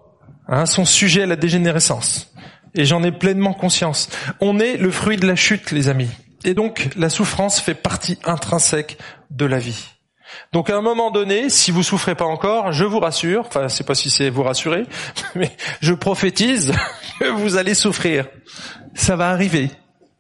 [0.48, 2.34] hein, sont sujets à la dégénérescence.
[2.76, 4.10] Et j'en ai pleinement conscience.
[4.40, 6.10] On est le fruit de la chute, les amis.
[6.44, 8.98] Et donc, la souffrance fait partie intrinsèque
[9.30, 9.86] de la vie.
[10.52, 13.86] Donc, à un moment donné, si vous souffrez pas encore, je vous rassure, enfin, c'est
[13.86, 14.86] pas si c'est vous rassurer,
[15.36, 16.74] mais je prophétise
[17.20, 18.28] que vous allez souffrir.
[18.94, 19.72] Ça va arriver.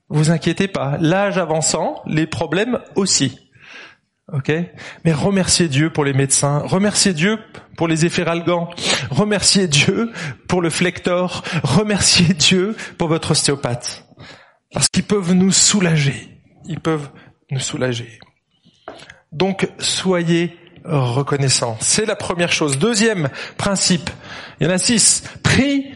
[0.09, 0.97] Vous inquiétez pas.
[0.99, 3.42] L'âge avançant, les problèmes aussi.
[4.31, 4.51] Ok
[5.03, 7.39] Mais remerciez Dieu pour les médecins, remerciez Dieu
[7.75, 8.69] pour les efferalgans,
[9.09, 10.11] remerciez Dieu
[10.47, 14.05] pour le flector, remerciez Dieu pour votre ostéopathe.
[14.71, 16.41] Parce qu'ils peuvent nous soulager.
[16.65, 17.09] Ils peuvent
[17.51, 18.19] nous soulager.
[19.31, 21.77] Donc, soyez reconnaissants.
[21.79, 22.77] C'est la première chose.
[22.79, 24.09] Deuxième principe.
[24.59, 25.23] Il y en a six.
[25.43, 25.91] Prie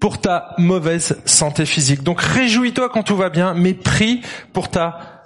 [0.00, 2.02] pour ta mauvaise santé physique.
[2.02, 4.20] Donc, réjouis-toi quand tout va bien, mais prie
[4.52, 5.17] pour ta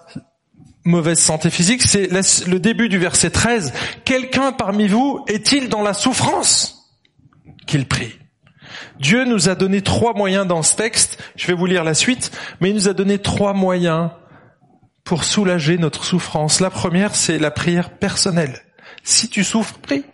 [0.84, 3.72] mauvaise santé physique, c'est le début du verset 13.
[4.04, 6.92] Quelqu'un parmi vous est-il dans la souffrance
[7.66, 8.18] Qu'il prie?
[8.98, 11.22] Dieu nous a donné trois moyens dans ce texte.
[11.36, 12.30] Je vais vous lire la suite,
[12.60, 14.10] mais il nous a donné trois moyens
[15.04, 16.60] pour soulager notre souffrance.
[16.60, 18.60] La première, c'est la prière personnelle.
[19.02, 20.04] Si tu souffres, prie.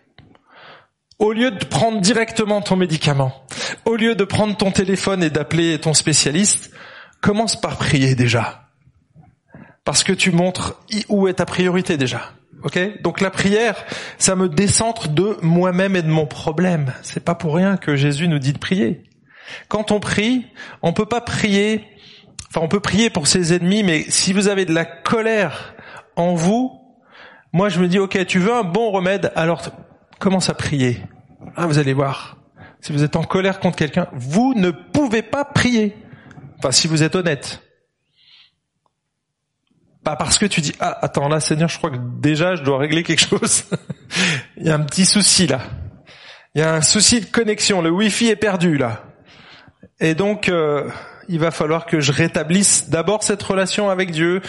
[1.18, 3.44] Au lieu de prendre directement ton médicament,
[3.84, 6.70] au lieu de prendre ton téléphone et d'appeler ton spécialiste,
[7.20, 8.67] commence par prier déjà.
[9.88, 12.34] Parce que tu montres où est ta priorité déjà.
[12.62, 12.78] Ok?
[13.00, 13.74] Donc la prière,
[14.18, 16.92] ça me décentre de moi-même et de mon problème.
[17.00, 19.04] C'est pas pour rien que Jésus nous dit de prier.
[19.68, 20.44] Quand on prie,
[20.82, 21.86] on peut pas prier.
[22.50, 25.74] Enfin, on peut prier pour ses ennemis, mais si vous avez de la colère
[26.16, 26.70] en vous,
[27.54, 29.62] moi je me dis ok, tu veux un bon remède, alors
[30.18, 31.02] commence à prier.
[31.56, 32.36] Ah, vous allez voir.
[32.82, 35.96] Si vous êtes en colère contre quelqu'un, vous ne pouvez pas prier.
[36.58, 37.62] Enfin, si vous êtes honnête.
[40.04, 42.78] Pas parce que tu dis ah attends là Seigneur, je crois que déjà je dois
[42.78, 43.64] régler quelque chose.
[44.56, 45.60] Il y a un petit souci là.
[46.54, 47.82] Il y a un souci de connexion.
[47.82, 49.04] Le Wi-Fi est perdu là.
[50.00, 50.88] Et donc euh,
[51.28, 54.40] il va falloir que je rétablisse d'abord cette relation avec Dieu,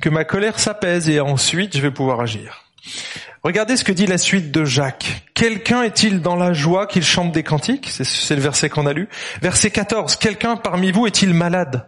[0.00, 2.64] que ma colère s'apaise et ensuite je vais pouvoir agir.
[3.42, 5.22] Regardez ce que dit la suite de Jacques.
[5.34, 7.88] Quelqu'un est-il dans la joie qu'il chante des cantiques?
[7.90, 9.08] C'est le verset qu'on a lu.
[9.40, 10.16] Verset 14.
[10.16, 11.86] Quelqu'un parmi vous est-il malade?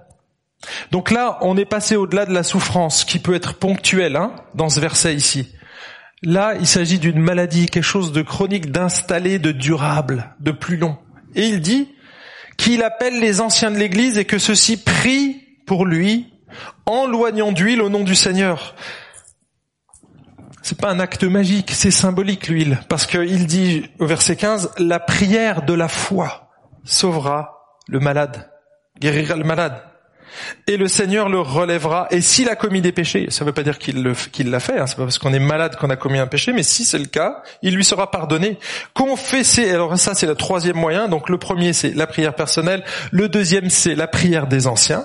[0.90, 4.68] Donc là, on est passé au-delà de la souffrance qui peut être ponctuelle hein, dans
[4.68, 5.54] ce verset ici.
[6.22, 10.98] Là, il s'agit d'une maladie, quelque chose de chronique, d'installé, de durable, de plus long.
[11.34, 11.88] Et il dit
[12.56, 16.32] qu'il appelle les anciens de l'Église et que ceux-ci prient pour lui
[16.86, 18.74] en loignant d'huile au nom du Seigneur.
[20.62, 24.98] C'est pas un acte magique, c'est symbolique l'huile, parce qu'il dit au verset 15, la
[24.98, 26.50] prière de la foi
[26.84, 28.50] sauvera le malade,
[29.00, 29.80] guérira le malade.
[30.66, 32.06] Et le Seigneur le relèvera.
[32.10, 34.86] Et s'il a commis des péchés, ça ne veut pas dire qu'il l'a fait, hein,
[34.86, 37.06] c'est pas parce qu'on est malade qu'on a commis un péché, mais si c'est le
[37.06, 38.58] cas, il lui sera pardonné.
[38.94, 43.28] Confesser, alors ça c'est le troisième moyen, donc le premier c'est la prière personnelle, le
[43.28, 45.04] deuxième c'est la prière des anciens,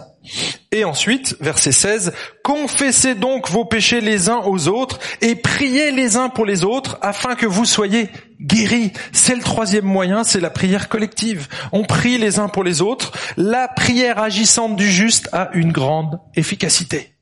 [0.72, 2.14] et ensuite, verset 16,
[2.44, 6.98] confessez donc vos péchés les uns aux autres et priez les uns pour les autres
[7.02, 8.10] afin que vous soyez
[8.40, 8.94] guéris.
[9.12, 11.48] C'est le troisième moyen, c'est la prière collective.
[11.72, 13.12] On prie les uns pour les autres.
[13.38, 17.14] La prière agissante du juste a une grande efficacité.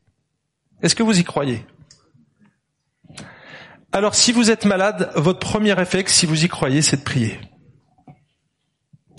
[0.83, 1.65] Est-ce que vous y croyez?
[3.91, 7.39] Alors si vous êtes malade, votre premier réflexe, si vous y croyez, c'est de prier.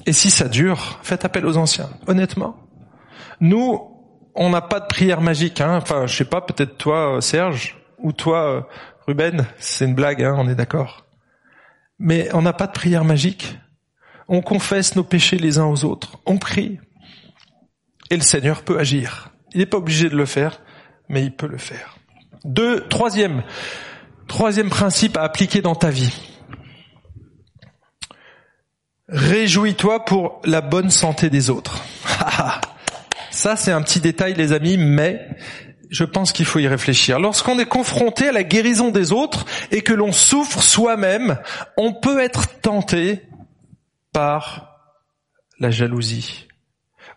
[0.06, 1.90] Et si ça dure, faites appel aux anciens.
[2.06, 2.56] Honnêtement,
[3.43, 3.80] nous,
[4.36, 5.61] on n'a pas de prière magique.
[5.61, 5.78] Hein.
[5.82, 8.61] Enfin, je sais pas, peut-être toi, euh, Serge, ou toi, euh,
[9.09, 9.47] Ruben.
[9.59, 11.07] C'est une blague, hein, on est d'accord.
[11.99, 13.59] Mais on n'a pas de prière magique.
[14.28, 16.20] On confesse nos péchés les uns aux autres.
[16.24, 16.78] On prie.
[18.11, 19.30] Et le Seigneur peut agir.
[19.53, 20.61] Il n'est pas obligé de le faire,
[21.09, 21.97] mais il peut le faire.
[22.45, 23.43] Deux, troisième,
[24.28, 26.16] troisième principe à appliquer dans ta vie.
[29.09, 31.82] Réjouis-toi pour la bonne santé des autres.
[33.43, 35.28] Ça, c'est un petit détail, les amis, mais
[35.90, 37.18] je pense qu'il faut y réfléchir.
[37.18, 41.40] Lorsqu'on est confronté à la guérison des autres et que l'on souffre soi-même,
[41.76, 43.22] on peut être tenté
[44.12, 44.78] par
[45.59, 46.47] la jalousie.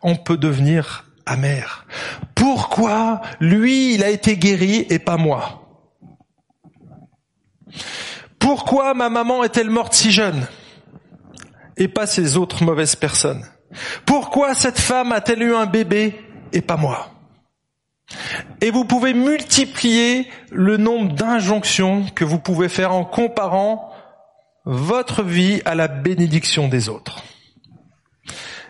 [0.01, 1.85] On peut devenir amer.
[2.33, 5.61] Pourquoi lui, il a été guéri et pas moi?
[8.39, 10.47] Pourquoi ma maman est-elle morte si jeune
[11.77, 13.45] et pas ces autres mauvaises personnes?
[14.05, 16.15] Pourquoi cette femme a-t-elle eu un bébé
[16.53, 17.11] et pas moi?
[18.61, 23.91] Et vous pouvez multiplier le nombre d'injonctions que vous pouvez faire en comparant
[24.65, 27.23] votre vie à la bénédiction des autres.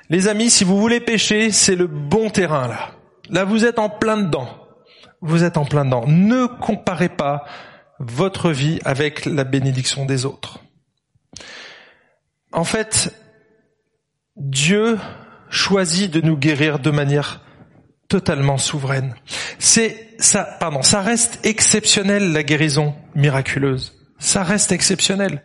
[0.10, 2.92] Les amis, si vous voulez pécher, c'est le bon terrain là.
[3.30, 4.50] Là, vous êtes en plein dedans.
[5.22, 6.04] Vous êtes en plein dedans.
[6.08, 7.46] Ne comparez pas
[8.00, 10.60] votre vie avec la bénédiction des autres.
[12.52, 13.14] En fait,
[14.36, 14.98] Dieu
[15.50, 17.42] choisit de nous guérir de manière
[18.08, 19.16] totalement souveraine.
[19.60, 23.94] C'est ça, pardon, ça reste exceptionnel la guérison miraculeuse.
[24.20, 25.44] Ça reste exceptionnel.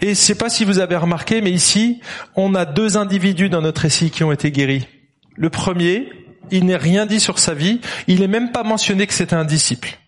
[0.00, 2.00] Et je sais pas si vous avez remarqué, mais ici,
[2.36, 4.88] on a deux individus dans notre récit qui ont été guéris.
[5.36, 6.08] Le premier,
[6.50, 9.44] il n'est rien dit sur sa vie, il n'est même pas mentionné que c'était un
[9.44, 9.98] disciple.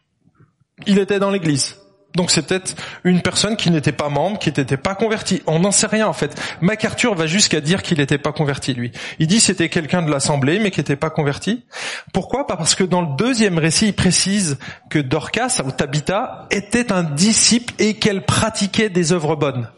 [0.86, 1.76] Il était dans l'église.
[2.14, 5.42] Donc c'est peut-être une personne qui n'était pas membre, qui n'était pas converti.
[5.46, 6.40] On n'en sait rien en fait.
[6.60, 8.92] MacArthur va jusqu'à dire qu'il n'était pas converti lui.
[9.18, 11.64] Il dit c'était quelqu'un de l'assemblée mais qui n'était pas converti.
[12.12, 12.46] Pourquoi?
[12.46, 14.58] Parce que dans le deuxième récit il précise
[14.90, 19.68] que Dorcas ou Tabitha était un disciple et qu'elle pratiquait des œuvres bonnes.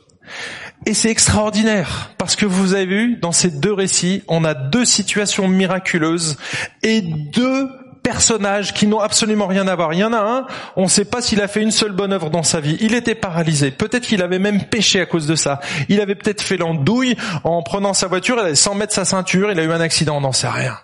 [0.86, 4.84] Et c'est extraordinaire parce que vous avez vu dans ces deux récits, on a deux
[4.84, 6.36] situations miraculeuses
[6.82, 7.68] et deux
[8.04, 9.92] personnages qui n'ont absolument rien à voir.
[9.94, 10.46] Il y en a un,
[10.76, 12.76] on ne sait pas s'il a fait une seule bonne œuvre dans sa vie.
[12.80, 13.72] Il était paralysé.
[13.72, 15.58] Peut-être qu'il avait même péché à cause de ça.
[15.88, 19.50] Il avait peut-être fait l'andouille en prenant sa voiture, il avait 100 mettre sa ceinture,
[19.50, 20.78] il a eu un accident, on n'en sait rien.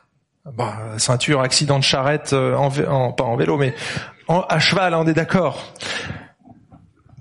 [0.57, 3.75] Bah, ceinture, accident de charrette, euh, en, pas en vélo, mais
[4.29, 5.75] à cheval, on est d'accord.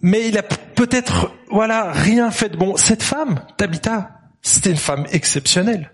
[0.01, 2.77] Mais il a peut-être, voilà, rien fait de bon.
[2.77, 5.91] Cette femme, Tabitha, c'était une femme exceptionnelle.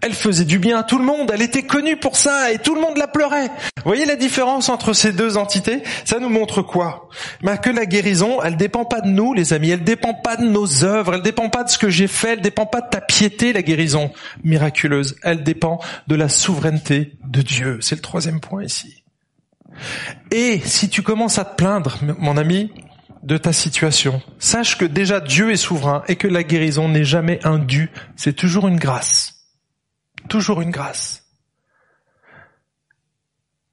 [0.00, 2.74] Elle faisait du bien à tout le monde, elle était connue pour ça et tout
[2.74, 3.48] le monde la pleurait.
[3.48, 5.82] Vous voyez la différence entre ces deux entités?
[6.04, 7.08] Ça nous montre quoi?
[7.42, 10.44] Ben Que la guérison, elle dépend pas de nous les amis, elle dépend pas de
[10.44, 13.00] nos œuvres, elle dépend pas de ce que j'ai fait, elle dépend pas de ta
[13.00, 14.10] piété la guérison
[14.44, 17.78] miraculeuse, elle dépend de la souveraineté de Dieu.
[17.80, 19.04] C'est le troisième point ici.
[20.30, 22.70] Et si tu commences à te plaindre, mon ami,
[23.22, 27.40] de ta situation, sache que déjà Dieu est souverain et que la guérison n'est jamais
[27.44, 29.37] un dû, c'est toujours une grâce.
[30.28, 31.24] Toujours une grâce.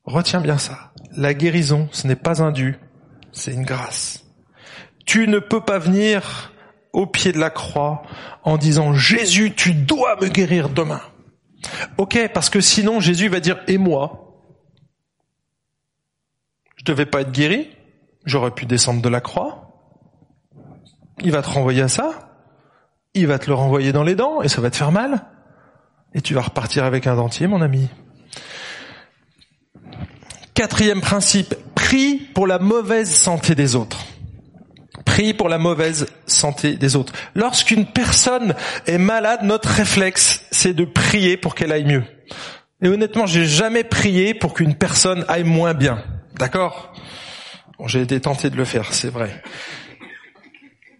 [0.05, 0.91] Retiens bien ça.
[1.17, 2.77] La guérison, ce n'est pas un dû,
[3.31, 4.23] c'est une grâce.
[5.05, 6.53] Tu ne peux pas venir
[6.93, 8.03] au pied de la croix
[8.43, 11.01] en disant Jésus, tu dois me guérir demain.
[11.97, 14.21] Ok, parce que sinon Jésus va dire et moi
[16.77, 17.69] Je devais pas être guéri,
[18.25, 19.61] j'aurais pu descendre de la croix.
[21.21, 22.37] Il va te renvoyer à ça,
[23.13, 25.25] il va te le renvoyer dans les dents et ça va te faire mal
[26.15, 27.89] et tu vas repartir avec un dentier, mon ami.
[30.53, 34.05] Quatrième principe, prie pour la mauvaise santé des autres.
[35.03, 37.11] Prie pour la mauvaise santé des autres.
[37.35, 38.55] Lorsqu'une personne
[38.87, 42.03] est malade, notre réflexe, c'est de prier pour qu'elle aille mieux.
[42.81, 46.01] Et honnêtement, j'ai jamais prié pour qu'une personne aille moins bien.
[46.39, 46.93] D'accord?
[47.87, 49.43] J'ai été tenté de le faire, c'est vrai.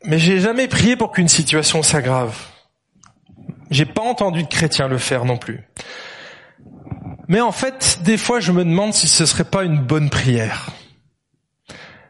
[0.03, 2.37] Mais j'ai jamais prié pour qu'une situation s'aggrave.
[3.71, 5.61] J'ai pas entendu de chrétiens le faire non plus.
[7.27, 10.69] Mais en fait, des fois, je me demande si ce serait pas une bonne prière.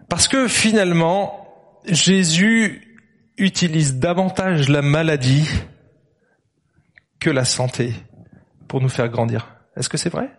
[0.10, 1.48] Parce que finalement,
[1.86, 2.98] Jésus
[3.38, 5.50] utilise davantage la maladie
[7.20, 7.94] que la santé
[8.68, 9.56] pour nous faire grandir.
[9.76, 10.30] Est-ce que c'est vrai?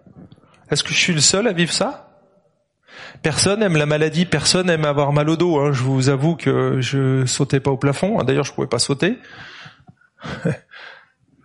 [0.71, 2.03] Est-ce que je suis le seul à vivre ça?
[3.23, 5.59] Personne aime la maladie, personne aime avoir mal au dos.
[5.59, 5.73] Hein.
[5.73, 8.23] Je vous avoue que je sautais pas au plafond.
[8.23, 9.19] D'ailleurs, je pouvais pas sauter.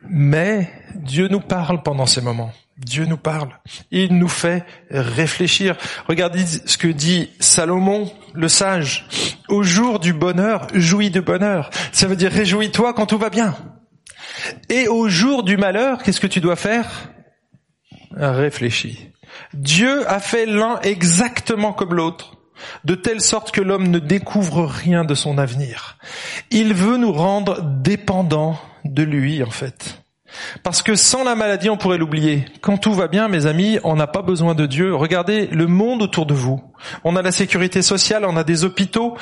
[0.10, 2.52] Mais Dieu nous parle pendant ces moments.
[2.78, 3.49] Dieu nous parle.
[3.91, 5.78] Il nous fait réfléchir.
[6.08, 9.08] Regardez ce que dit Salomon, le sage.
[9.49, 11.70] Au jour du bonheur, jouis de bonheur.
[11.91, 13.56] Ça veut dire réjouis-toi quand tout va bien.
[14.70, 17.12] Et au jour du malheur, qu'est-ce que tu dois faire?
[18.12, 19.12] Réfléchis.
[19.54, 22.38] Dieu a fait l'un exactement comme l'autre,
[22.84, 25.97] de telle sorte que l'homme ne découvre rien de son avenir.
[26.49, 30.01] Il veut nous rendre dépendants de lui, en fait.
[30.64, 32.45] Parce que sans la maladie, on pourrait l'oublier.
[32.62, 34.95] Quand tout va bien, mes amis, on n'a pas besoin de Dieu.
[34.95, 36.62] Regardez le monde autour de vous.
[37.03, 39.18] On a la sécurité sociale, on a des hôpitaux,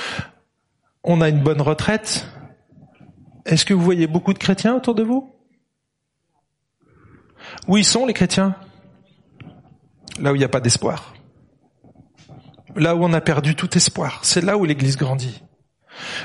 [1.04, 2.28] on a une bonne retraite.
[3.46, 5.34] Est-ce que vous voyez beaucoup de chrétiens autour de vous?
[7.68, 8.56] Où ils sont les chrétiens?
[10.20, 11.14] Là où il n'y a pas d'espoir.
[12.76, 14.20] Là où on a perdu tout espoir.
[14.24, 15.42] C'est là où l'Église grandit.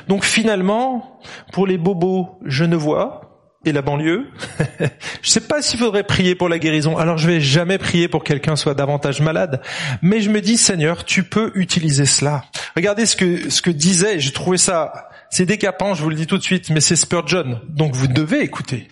[0.08, 1.20] Donc finalement,
[1.52, 3.22] pour les bobos je ne vois
[3.64, 4.28] et la banlieue.
[5.22, 6.98] je sais pas s'il faudrait prier pour la guérison.
[6.98, 9.62] Alors je vais jamais prier pour quelqu'un soit davantage malade,
[10.02, 12.44] mais je me dis Seigneur, tu peux utiliser cela.
[12.76, 16.28] Regardez ce que ce que disait, j'ai trouvé ça c'est décapant, je vous le dis
[16.28, 17.60] tout de suite, mais c'est Spurgeon.
[17.68, 18.86] Donc vous devez écouter.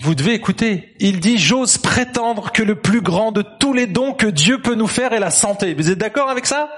[0.00, 0.94] Vous devez écouter.
[1.00, 4.74] Il dit j'ose prétendre que le plus grand de tous les dons que Dieu peut
[4.74, 5.74] nous faire est la santé.
[5.74, 6.68] Vous êtes d'accord avec ça?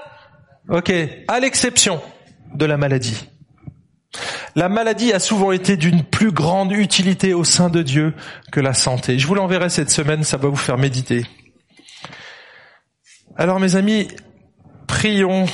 [0.69, 0.91] OK,
[1.27, 2.01] à l'exception
[2.53, 3.27] de la maladie.
[4.55, 8.13] La maladie a souvent été d'une plus grande utilité au sein de Dieu
[8.51, 9.19] que la santé.
[9.19, 11.25] Je vous l'enverrai cette semaine, ça va vous faire méditer.
[13.35, 14.07] Alors mes amis,
[14.87, 15.45] prions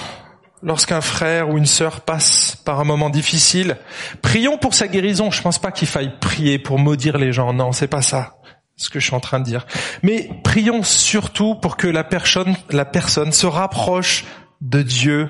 [0.63, 3.77] lorsqu'un frère ou une sœur passe par un moment difficile.
[4.21, 5.29] Prions pour sa guérison.
[5.29, 7.53] Je pense pas qu'il faille prier pour maudire les gens.
[7.53, 8.37] Non, c'est pas ça
[8.75, 9.65] ce que je suis en train de dire.
[10.01, 14.25] Mais prions surtout pour que la personne, la personne se rapproche
[14.61, 15.29] de Dieu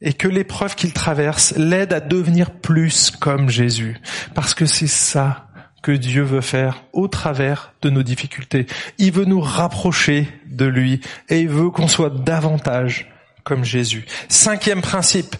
[0.00, 3.98] et que l'épreuve qu'il traverse l'aide à devenir plus comme Jésus.
[4.34, 5.48] Parce que c'est ça
[5.82, 8.66] que Dieu veut faire au travers de nos difficultés.
[8.98, 13.10] Il veut nous rapprocher de lui et il veut qu'on soit davantage
[13.44, 14.06] comme Jésus.
[14.28, 15.36] Cinquième principe.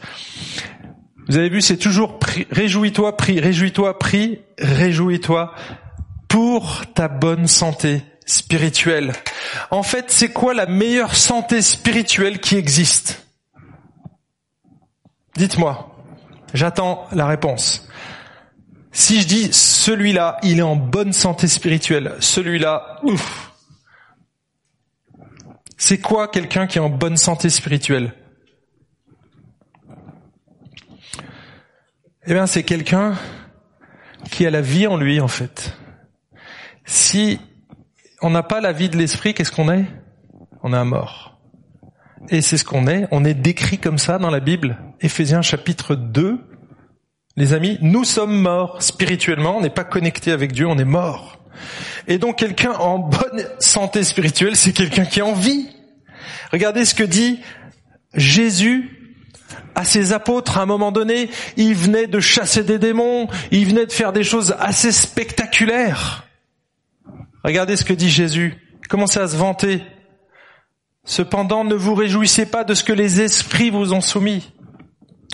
[1.29, 2.19] Vous avez vu, c'est toujours
[2.51, 5.55] réjouis-toi, prie, réjouis-toi, prie, réjouis-toi
[6.29, 9.13] pour ta bonne santé spirituelle.
[9.71, 13.27] En fait, c'est quoi la meilleure santé spirituelle qui existe?
[15.37, 15.87] Dites-moi.
[16.53, 17.89] J'attends la réponse.
[18.93, 23.50] Si je dis celui-là, il est en bonne santé spirituelle, celui-là, ouf.
[25.83, 28.13] C'est quoi quelqu'un qui est en bonne santé spirituelle
[32.27, 33.15] Eh bien, c'est quelqu'un
[34.31, 35.75] qui a la vie en lui, en fait.
[36.85, 37.41] Si
[38.21, 39.87] on n'a pas la vie de l'esprit, qu'est-ce qu'on est?
[40.63, 41.41] On est un mort.
[42.29, 43.09] Et c'est ce qu'on est.
[43.11, 44.77] On est décrit comme ça dans la Bible.
[45.01, 46.47] Éphésiens chapitre 2.
[47.37, 49.57] Les amis, nous sommes morts spirituellement.
[49.57, 51.40] On n'est pas connecté avec Dieu, on est mort.
[52.07, 55.69] Et donc quelqu'un en bonne santé spirituelle, c'est quelqu'un qui en vit.
[56.53, 57.41] Regardez ce que dit
[58.15, 59.01] Jésus
[59.75, 61.31] à ses apôtres à un moment donné.
[61.57, 66.27] Il venait de chasser des démons, il venait de faire des choses assez spectaculaires.
[67.45, 68.55] Regardez ce que dit Jésus.
[68.83, 69.83] Il commençait à se vanter.
[71.05, 74.53] Cependant, ne vous réjouissez pas de ce que les esprits vous ont soumis.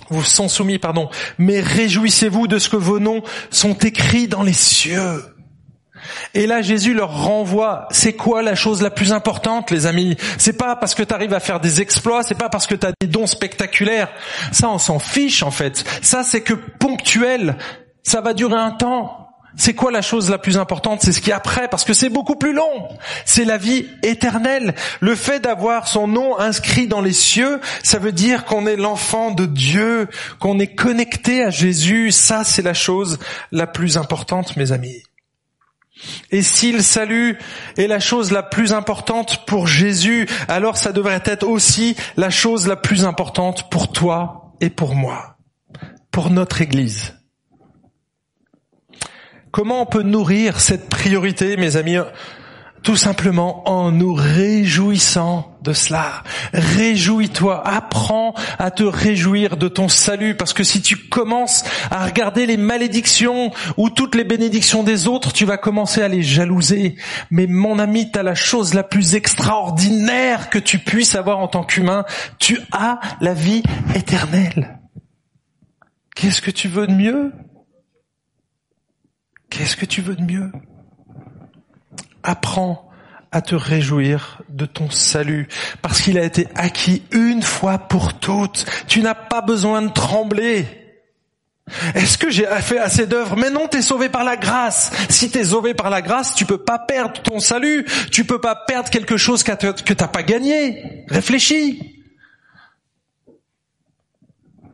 [0.08, 1.10] Vous sont soumis, pardon.
[1.38, 5.22] Mais réjouissez-vous de ce que vos noms sont écrits dans les cieux.
[6.34, 10.16] Et là, Jésus leur renvoie, c'est quoi la chose la plus importante, les amis?
[10.38, 12.86] C'est pas parce que tu arrives à faire des exploits, c'est pas parce que tu
[12.86, 14.08] as des dons spectaculaires.
[14.52, 15.84] Ça, on s'en fiche, en fait.
[16.02, 17.56] Ça, c'est que ponctuel.
[18.02, 19.22] Ça va durer un temps.
[19.58, 21.00] C'est quoi la chose la plus importante?
[21.00, 22.88] C'est ce qui est après, parce que c'est beaucoup plus long.
[23.24, 24.74] C'est la vie éternelle.
[25.00, 29.30] Le fait d'avoir son nom inscrit dans les cieux, ça veut dire qu'on est l'enfant
[29.30, 30.08] de Dieu,
[30.40, 32.10] qu'on est connecté à Jésus.
[32.10, 33.18] Ça, c'est la chose
[33.50, 35.02] la plus importante, mes amis.
[36.30, 37.38] Et si le salut
[37.76, 42.66] est la chose la plus importante pour Jésus, alors ça devrait être aussi la chose
[42.66, 45.36] la plus importante pour toi et pour moi,
[46.10, 47.14] pour notre Église.
[49.50, 51.96] Comment on peut nourrir cette priorité, mes amis?
[52.86, 56.22] Tout simplement en nous réjouissant de cela.
[56.52, 62.46] Réjouis-toi, apprends à te réjouir de ton salut, parce que si tu commences à regarder
[62.46, 66.94] les malédictions ou toutes les bénédictions des autres, tu vas commencer à les jalouser.
[67.32, 71.48] Mais mon ami, tu as la chose la plus extraordinaire que tu puisses avoir en
[71.48, 72.04] tant qu'humain.
[72.38, 73.64] Tu as la vie
[73.96, 74.78] éternelle.
[76.14, 77.32] Qu'est-ce que tu veux de mieux?
[79.50, 80.52] Qu'est-ce que tu veux de mieux?
[82.26, 82.88] Apprends
[83.32, 85.48] à te réjouir de ton salut,
[85.82, 88.64] parce qu'il a été acquis une fois pour toutes.
[88.86, 90.66] Tu n'as pas besoin de trembler.
[91.94, 94.92] Est-ce que j'ai fait assez d'œuvres Mais non, t'es sauvé par la grâce.
[95.10, 97.84] Si t'es sauvé par la grâce, tu peux pas perdre ton salut.
[98.12, 101.04] Tu peux pas perdre quelque chose que t'as pas gagné.
[101.08, 101.96] Réfléchis.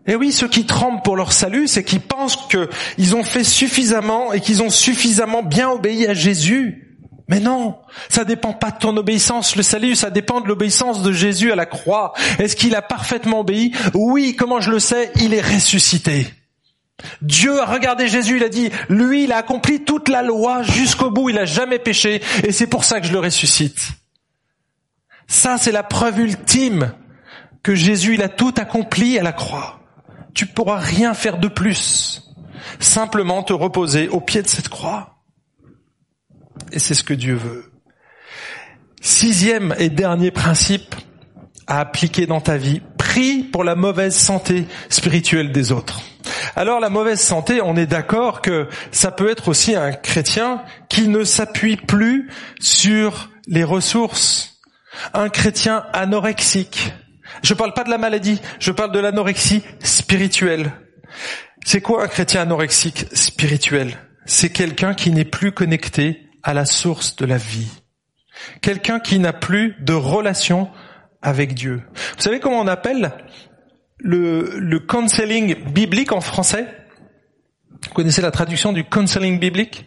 [0.06, 4.32] Et oui, ceux qui tremblent pour leur salut, c'est qu'ils pensent qu'ils ont fait suffisamment
[4.32, 6.91] et qu'ils ont suffisamment bien obéi à Jésus.
[7.32, 7.78] Mais non,
[8.10, 9.56] ça dépend pas de ton obéissance.
[9.56, 12.12] Le salut, ça dépend de l'obéissance de Jésus à la croix.
[12.38, 16.26] Est-ce qu'il a parfaitement obéi Oui, comment je le sais Il est ressuscité.
[17.22, 21.10] Dieu a regardé Jésus, il a dit, lui, il a accompli toute la loi jusqu'au
[21.10, 23.80] bout, il a jamais péché, et c'est pour ça que je le ressuscite.
[25.26, 26.92] Ça, c'est la preuve ultime
[27.62, 29.80] que Jésus, il a tout accompli à la croix.
[30.34, 32.30] Tu pourras rien faire de plus.
[32.78, 35.12] Simplement te reposer au pied de cette croix.
[36.72, 37.70] Et c'est ce que Dieu veut.
[39.00, 40.94] Sixième et dernier principe
[41.66, 42.80] à appliquer dans ta vie.
[42.98, 46.00] Prie pour la mauvaise santé spirituelle des autres.
[46.56, 51.08] Alors la mauvaise santé, on est d'accord que ça peut être aussi un chrétien qui
[51.08, 54.60] ne s'appuie plus sur les ressources.
[55.14, 56.92] Un chrétien anorexique.
[57.42, 60.72] Je parle pas de la maladie, je parle de l'anorexie spirituelle.
[61.64, 63.96] C'est quoi un chrétien anorexique spirituel?
[64.26, 67.70] C'est quelqu'un qui n'est plus connecté à la source de la vie.
[68.60, 70.70] Quelqu'un qui n'a plus de relation
[71.20, 71.82] avec Dieu.
[72.16, 73.12] Vous savez comment on appelle
[73.98, 76.66] le, le counseling biblique en français?
[77.88, 79.86] Vous connaissez la traduction du counseling biblique?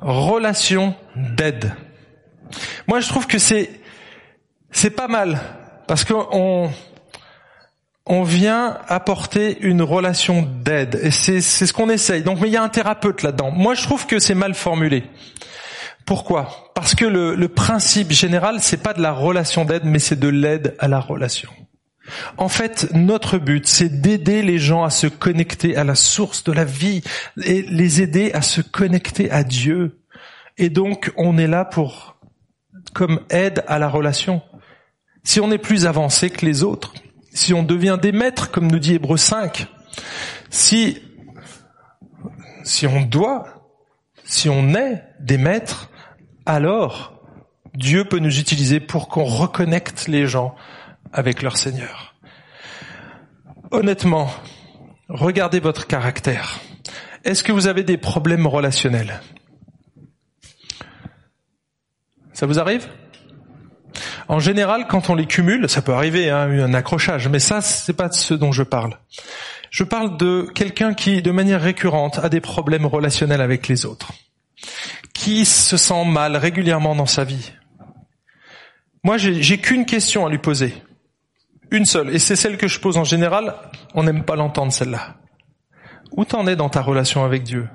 [0.00, 1.74] Relation d'aide.
[2.86, 3.70] Moi, je trouve que c'est
[4.70, 5.40] c'est pas mal
[5.86, 6.70] parce qu'on
[8.08, 10.98] on vient apporter une relation d'aide.
[11.02, 12.22] Et c'est, ce qu'on essaye.
[12.22, 13.50] Donc, mais il y a un thérapeute là-dedans.
[13.50, 15.04] Moi, je trouve que c'est mal formulé.
[16.06, 16.70] Pourquoi?
[16.74, 20.28] Parce que le, le principe général, c'est pas de la relation d'aide, mais c'est de
[20.28, 21.50] l'aide à la relation.
[22.38, 26.52] En fait, notre but, c'est d'aider les gens à se connecter à la source de
[26.52, 27.02] la vie
[27.44, 30.00] et les aider à se connecter à Dieu.
[30.56, 32.16] Et donc, on est là pour,
[32.94, 34.42] comme aide à la relation.
[35.24, 36.94] Si on est plus avancé que les autres,
[37.32, 39.66] si on devient des maîtres, comme nous dit Hébreu 5,
[40.50, 41.02] si,
[42.64, 43.46] si on doit,
[44.24, 45.90] si on est des maîtres,
[46.46, 47.22] alors
[47.74, 50.54] Dieu peut nous utiliser pour qu'on reconnecte les gens
[51.12, 52.14] avec leur Seigneur.
[53.70, 54.30] Honnêtement,
[55.08, 56.60] regardez votre caractère.
[57.24, 59.20] Est-ce que vous avez des problèmes relationnels?
[62.32, 62.88] Ça vous arrive?
[64.28, 67.94] En général, quand on les cumule, ça peut arriver, hein, un accrochage, mais ça, c'est
[67.94, 68.98] pas de ce dont je parle.
[69.70, 74.12] Je parle de quelqu'un qui, de manière récurrente, a des problèmes relationnels avec les autres,
[75.14, 77.52] qui se sent mal régulièrement dans sa vie.
[79.02, 80.74] Moi, j'ai qu'une question à lui poser,
[81.70, 83.54] une seule, et c'est celle que je pose en général.
[83.94, 85.16] On n'aime pas l'entendre celle-là.
[86.12, 87.68] Où t'en es dans ta relation avec Dieu?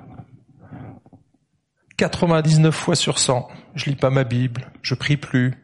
[1.96, 5.63] 99 fois sur 100, je lis pas ma Bible, je prie plus.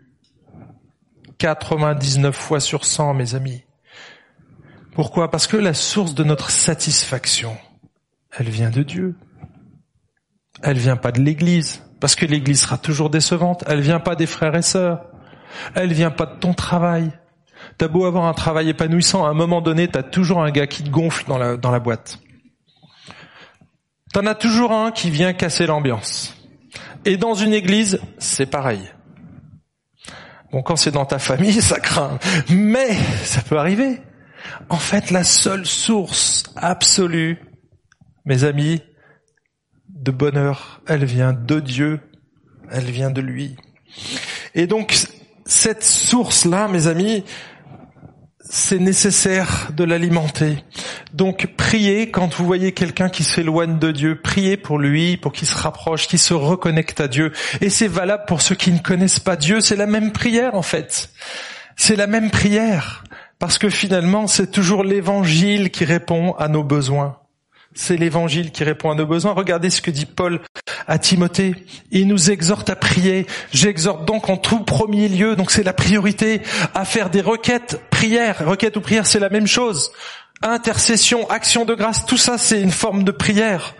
[1.40, 3.64] 99 fois sur 100, mes amis.
[4.94, 5.30] Pourquoi?
[5.30, 7.56] Parce que la source de notre satisfaction,
[8.36, 9.16] elle vient de Dieu.
[10.62, 13.64] Elle vient pas de l'église, parce que l'église sera toujours décevante.
[13.66, 15.06] Elle vient pas des frères et sœurs.
[15.74, 17.10] Elle vient pas de ton travail.
[17.78, 20.82] T'as beau avoir un travail épanouissant, à un moment donné, t'as toujours un gars qui
[20.82, 22.18] te gonfle dans la, dans la boîte.
[24.12, 26.36] T'en as toujours un qui vient casser l'ambiance.
[27.06, 28.90] Et dans une église, c'est pareil.
[30.52, 32.18] Bon, quand c'est dans ta famille, ça craint.
[32.50, 32.94] Mais
[33.24, 34.00] ça peut arriver.
[34.68, 37.38] En fait, la seule source absolue,
[38.24, 38.82] mes amis,
[39.88, 42.00] de bonheur, elle vient de Dieu,
[42.70, 43.56] elle vient de lui.
[44.54, 44.96] Et donc,
[45.44, 47.24] cette source-là, mes amis,
[48.50, 50.64] c'est nécessaire de l'alimenter.
[51.14, 55.46] Donc priez quand vous voyez quelqu'un qui s'éloigne de Dieu, priez pour lui, pour qu'il
[55.46, 57.32] se rapproche, qu'il se reconnecte à Dieu.
[57.60, 60.62] Et c'est valable pour ceux qui ne connaissent pas Dieu, c'est la même prière en
[60.62, 61.10] fait.
[61.76, 63.04] C'est la même prière,
[63.38, 67.19] parce que finalement c'est toujours l'évangile qui répond à nos besoins.
[67.74, 69.32] C'est l'évangile qui répond à nos besoins.
[69.32, 70.40] Regardez ce que dit Paul
[70.88, 71.54] à Timothée.
[71.92, 73.26] Il nous exhorte à prier.
[73.52, 76.42] J'exhorte donc en tout premier lieu, donc c'est la priorité,
[76.74, 78.44] à faire des requêtes, prières.
[78.44, 79.92] Requête ou prière, c'est la même chose.
[80.42, 83.74] Intercession, action de grâce, tout ça c'est une forme de prière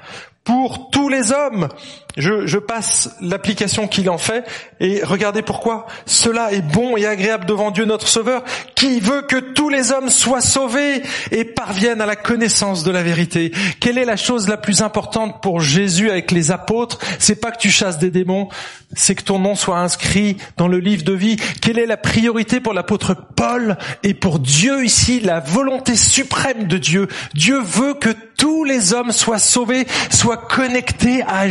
[0.44, 1.68] pour tous les hommes.
[2.16, 4.44] Je, passe l'application qu'il en fait
[4.80, 5.86] et regardez pourquoi.
[6.06, 8.44] Cela est bon et agréable devant Dieu notre Sauveur
[8.74, 13.02] qui veut que tous les hommes soient sauvés et parviennent à la connaissance de la
[13.02, 13.52] vérité.
[13.80, 16.98] Quelle est la chose la plus importante pour Jésus avec les apôtres?
[17.18, 18.48] C'est pas que tu chasses des démons,
[18.94, 21.36] c'est que ton nom soit inscrit dans le livre de vie.
[21.60, 26.78] Quelle est la priorité pour l'apôtre Paul et pour Dieu ici, la volonté suprême de
[26.78, 31.48] Dieu Dieu veut que tous les hommes soient sauvés, soient connectés à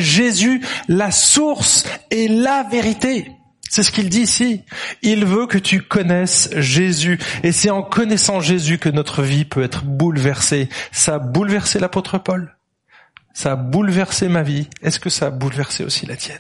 [0.88, 3.32] La source et la vérité.
[3.70, 4.64] C'est ce qu'il dit ici.
[5.04, 7.20] Il veut que tu connaisses Jésus.
[7.43, 10.70] Et c'est en connaissant Jésus que notre vie peut être bouleversée.
[10.91, 12.58] Ça a bouleversé l'apôtre Paul.
[13.34, 14.68] Ça a bouleversé ma vie.
[14.82, 16.39] Est-ce que ça a bouleversé aussi la tienne?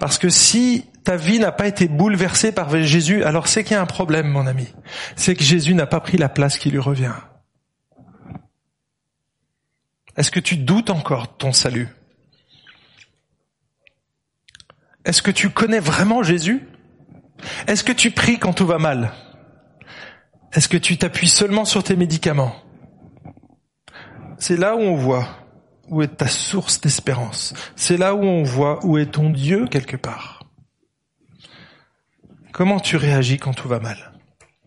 [0.00, 3.78] Parce que si ta vie n'a pas été bouleversée par Jésus, alors c'est qu'il y
[3.78, 4.66] a un problème, mon ami.
[5.14, 7.14] C'est que Jésus n'a pas pris la place qui lui revient.
[10.16, 11.88] Est-ce que tu doutes encore de ton salut?
[15.04, 16.66] Est-ce que tu connais vraiment Jésus?
[17.66, 19.12] Est-ce que tu pries quand tout va mal?
[20.52, 22.54] Est-ce que tu t'appuies seulement sur tes médicaments?
[24.38, 25.44] C'est là où on voit
[25.88, 27.54] où est ta source d'espérance.
[27.76, 30.44] C'est là où on voit où est ton Dieu quelque part.
[32.52, 34.13] Comment tu réagis quand tout va mal?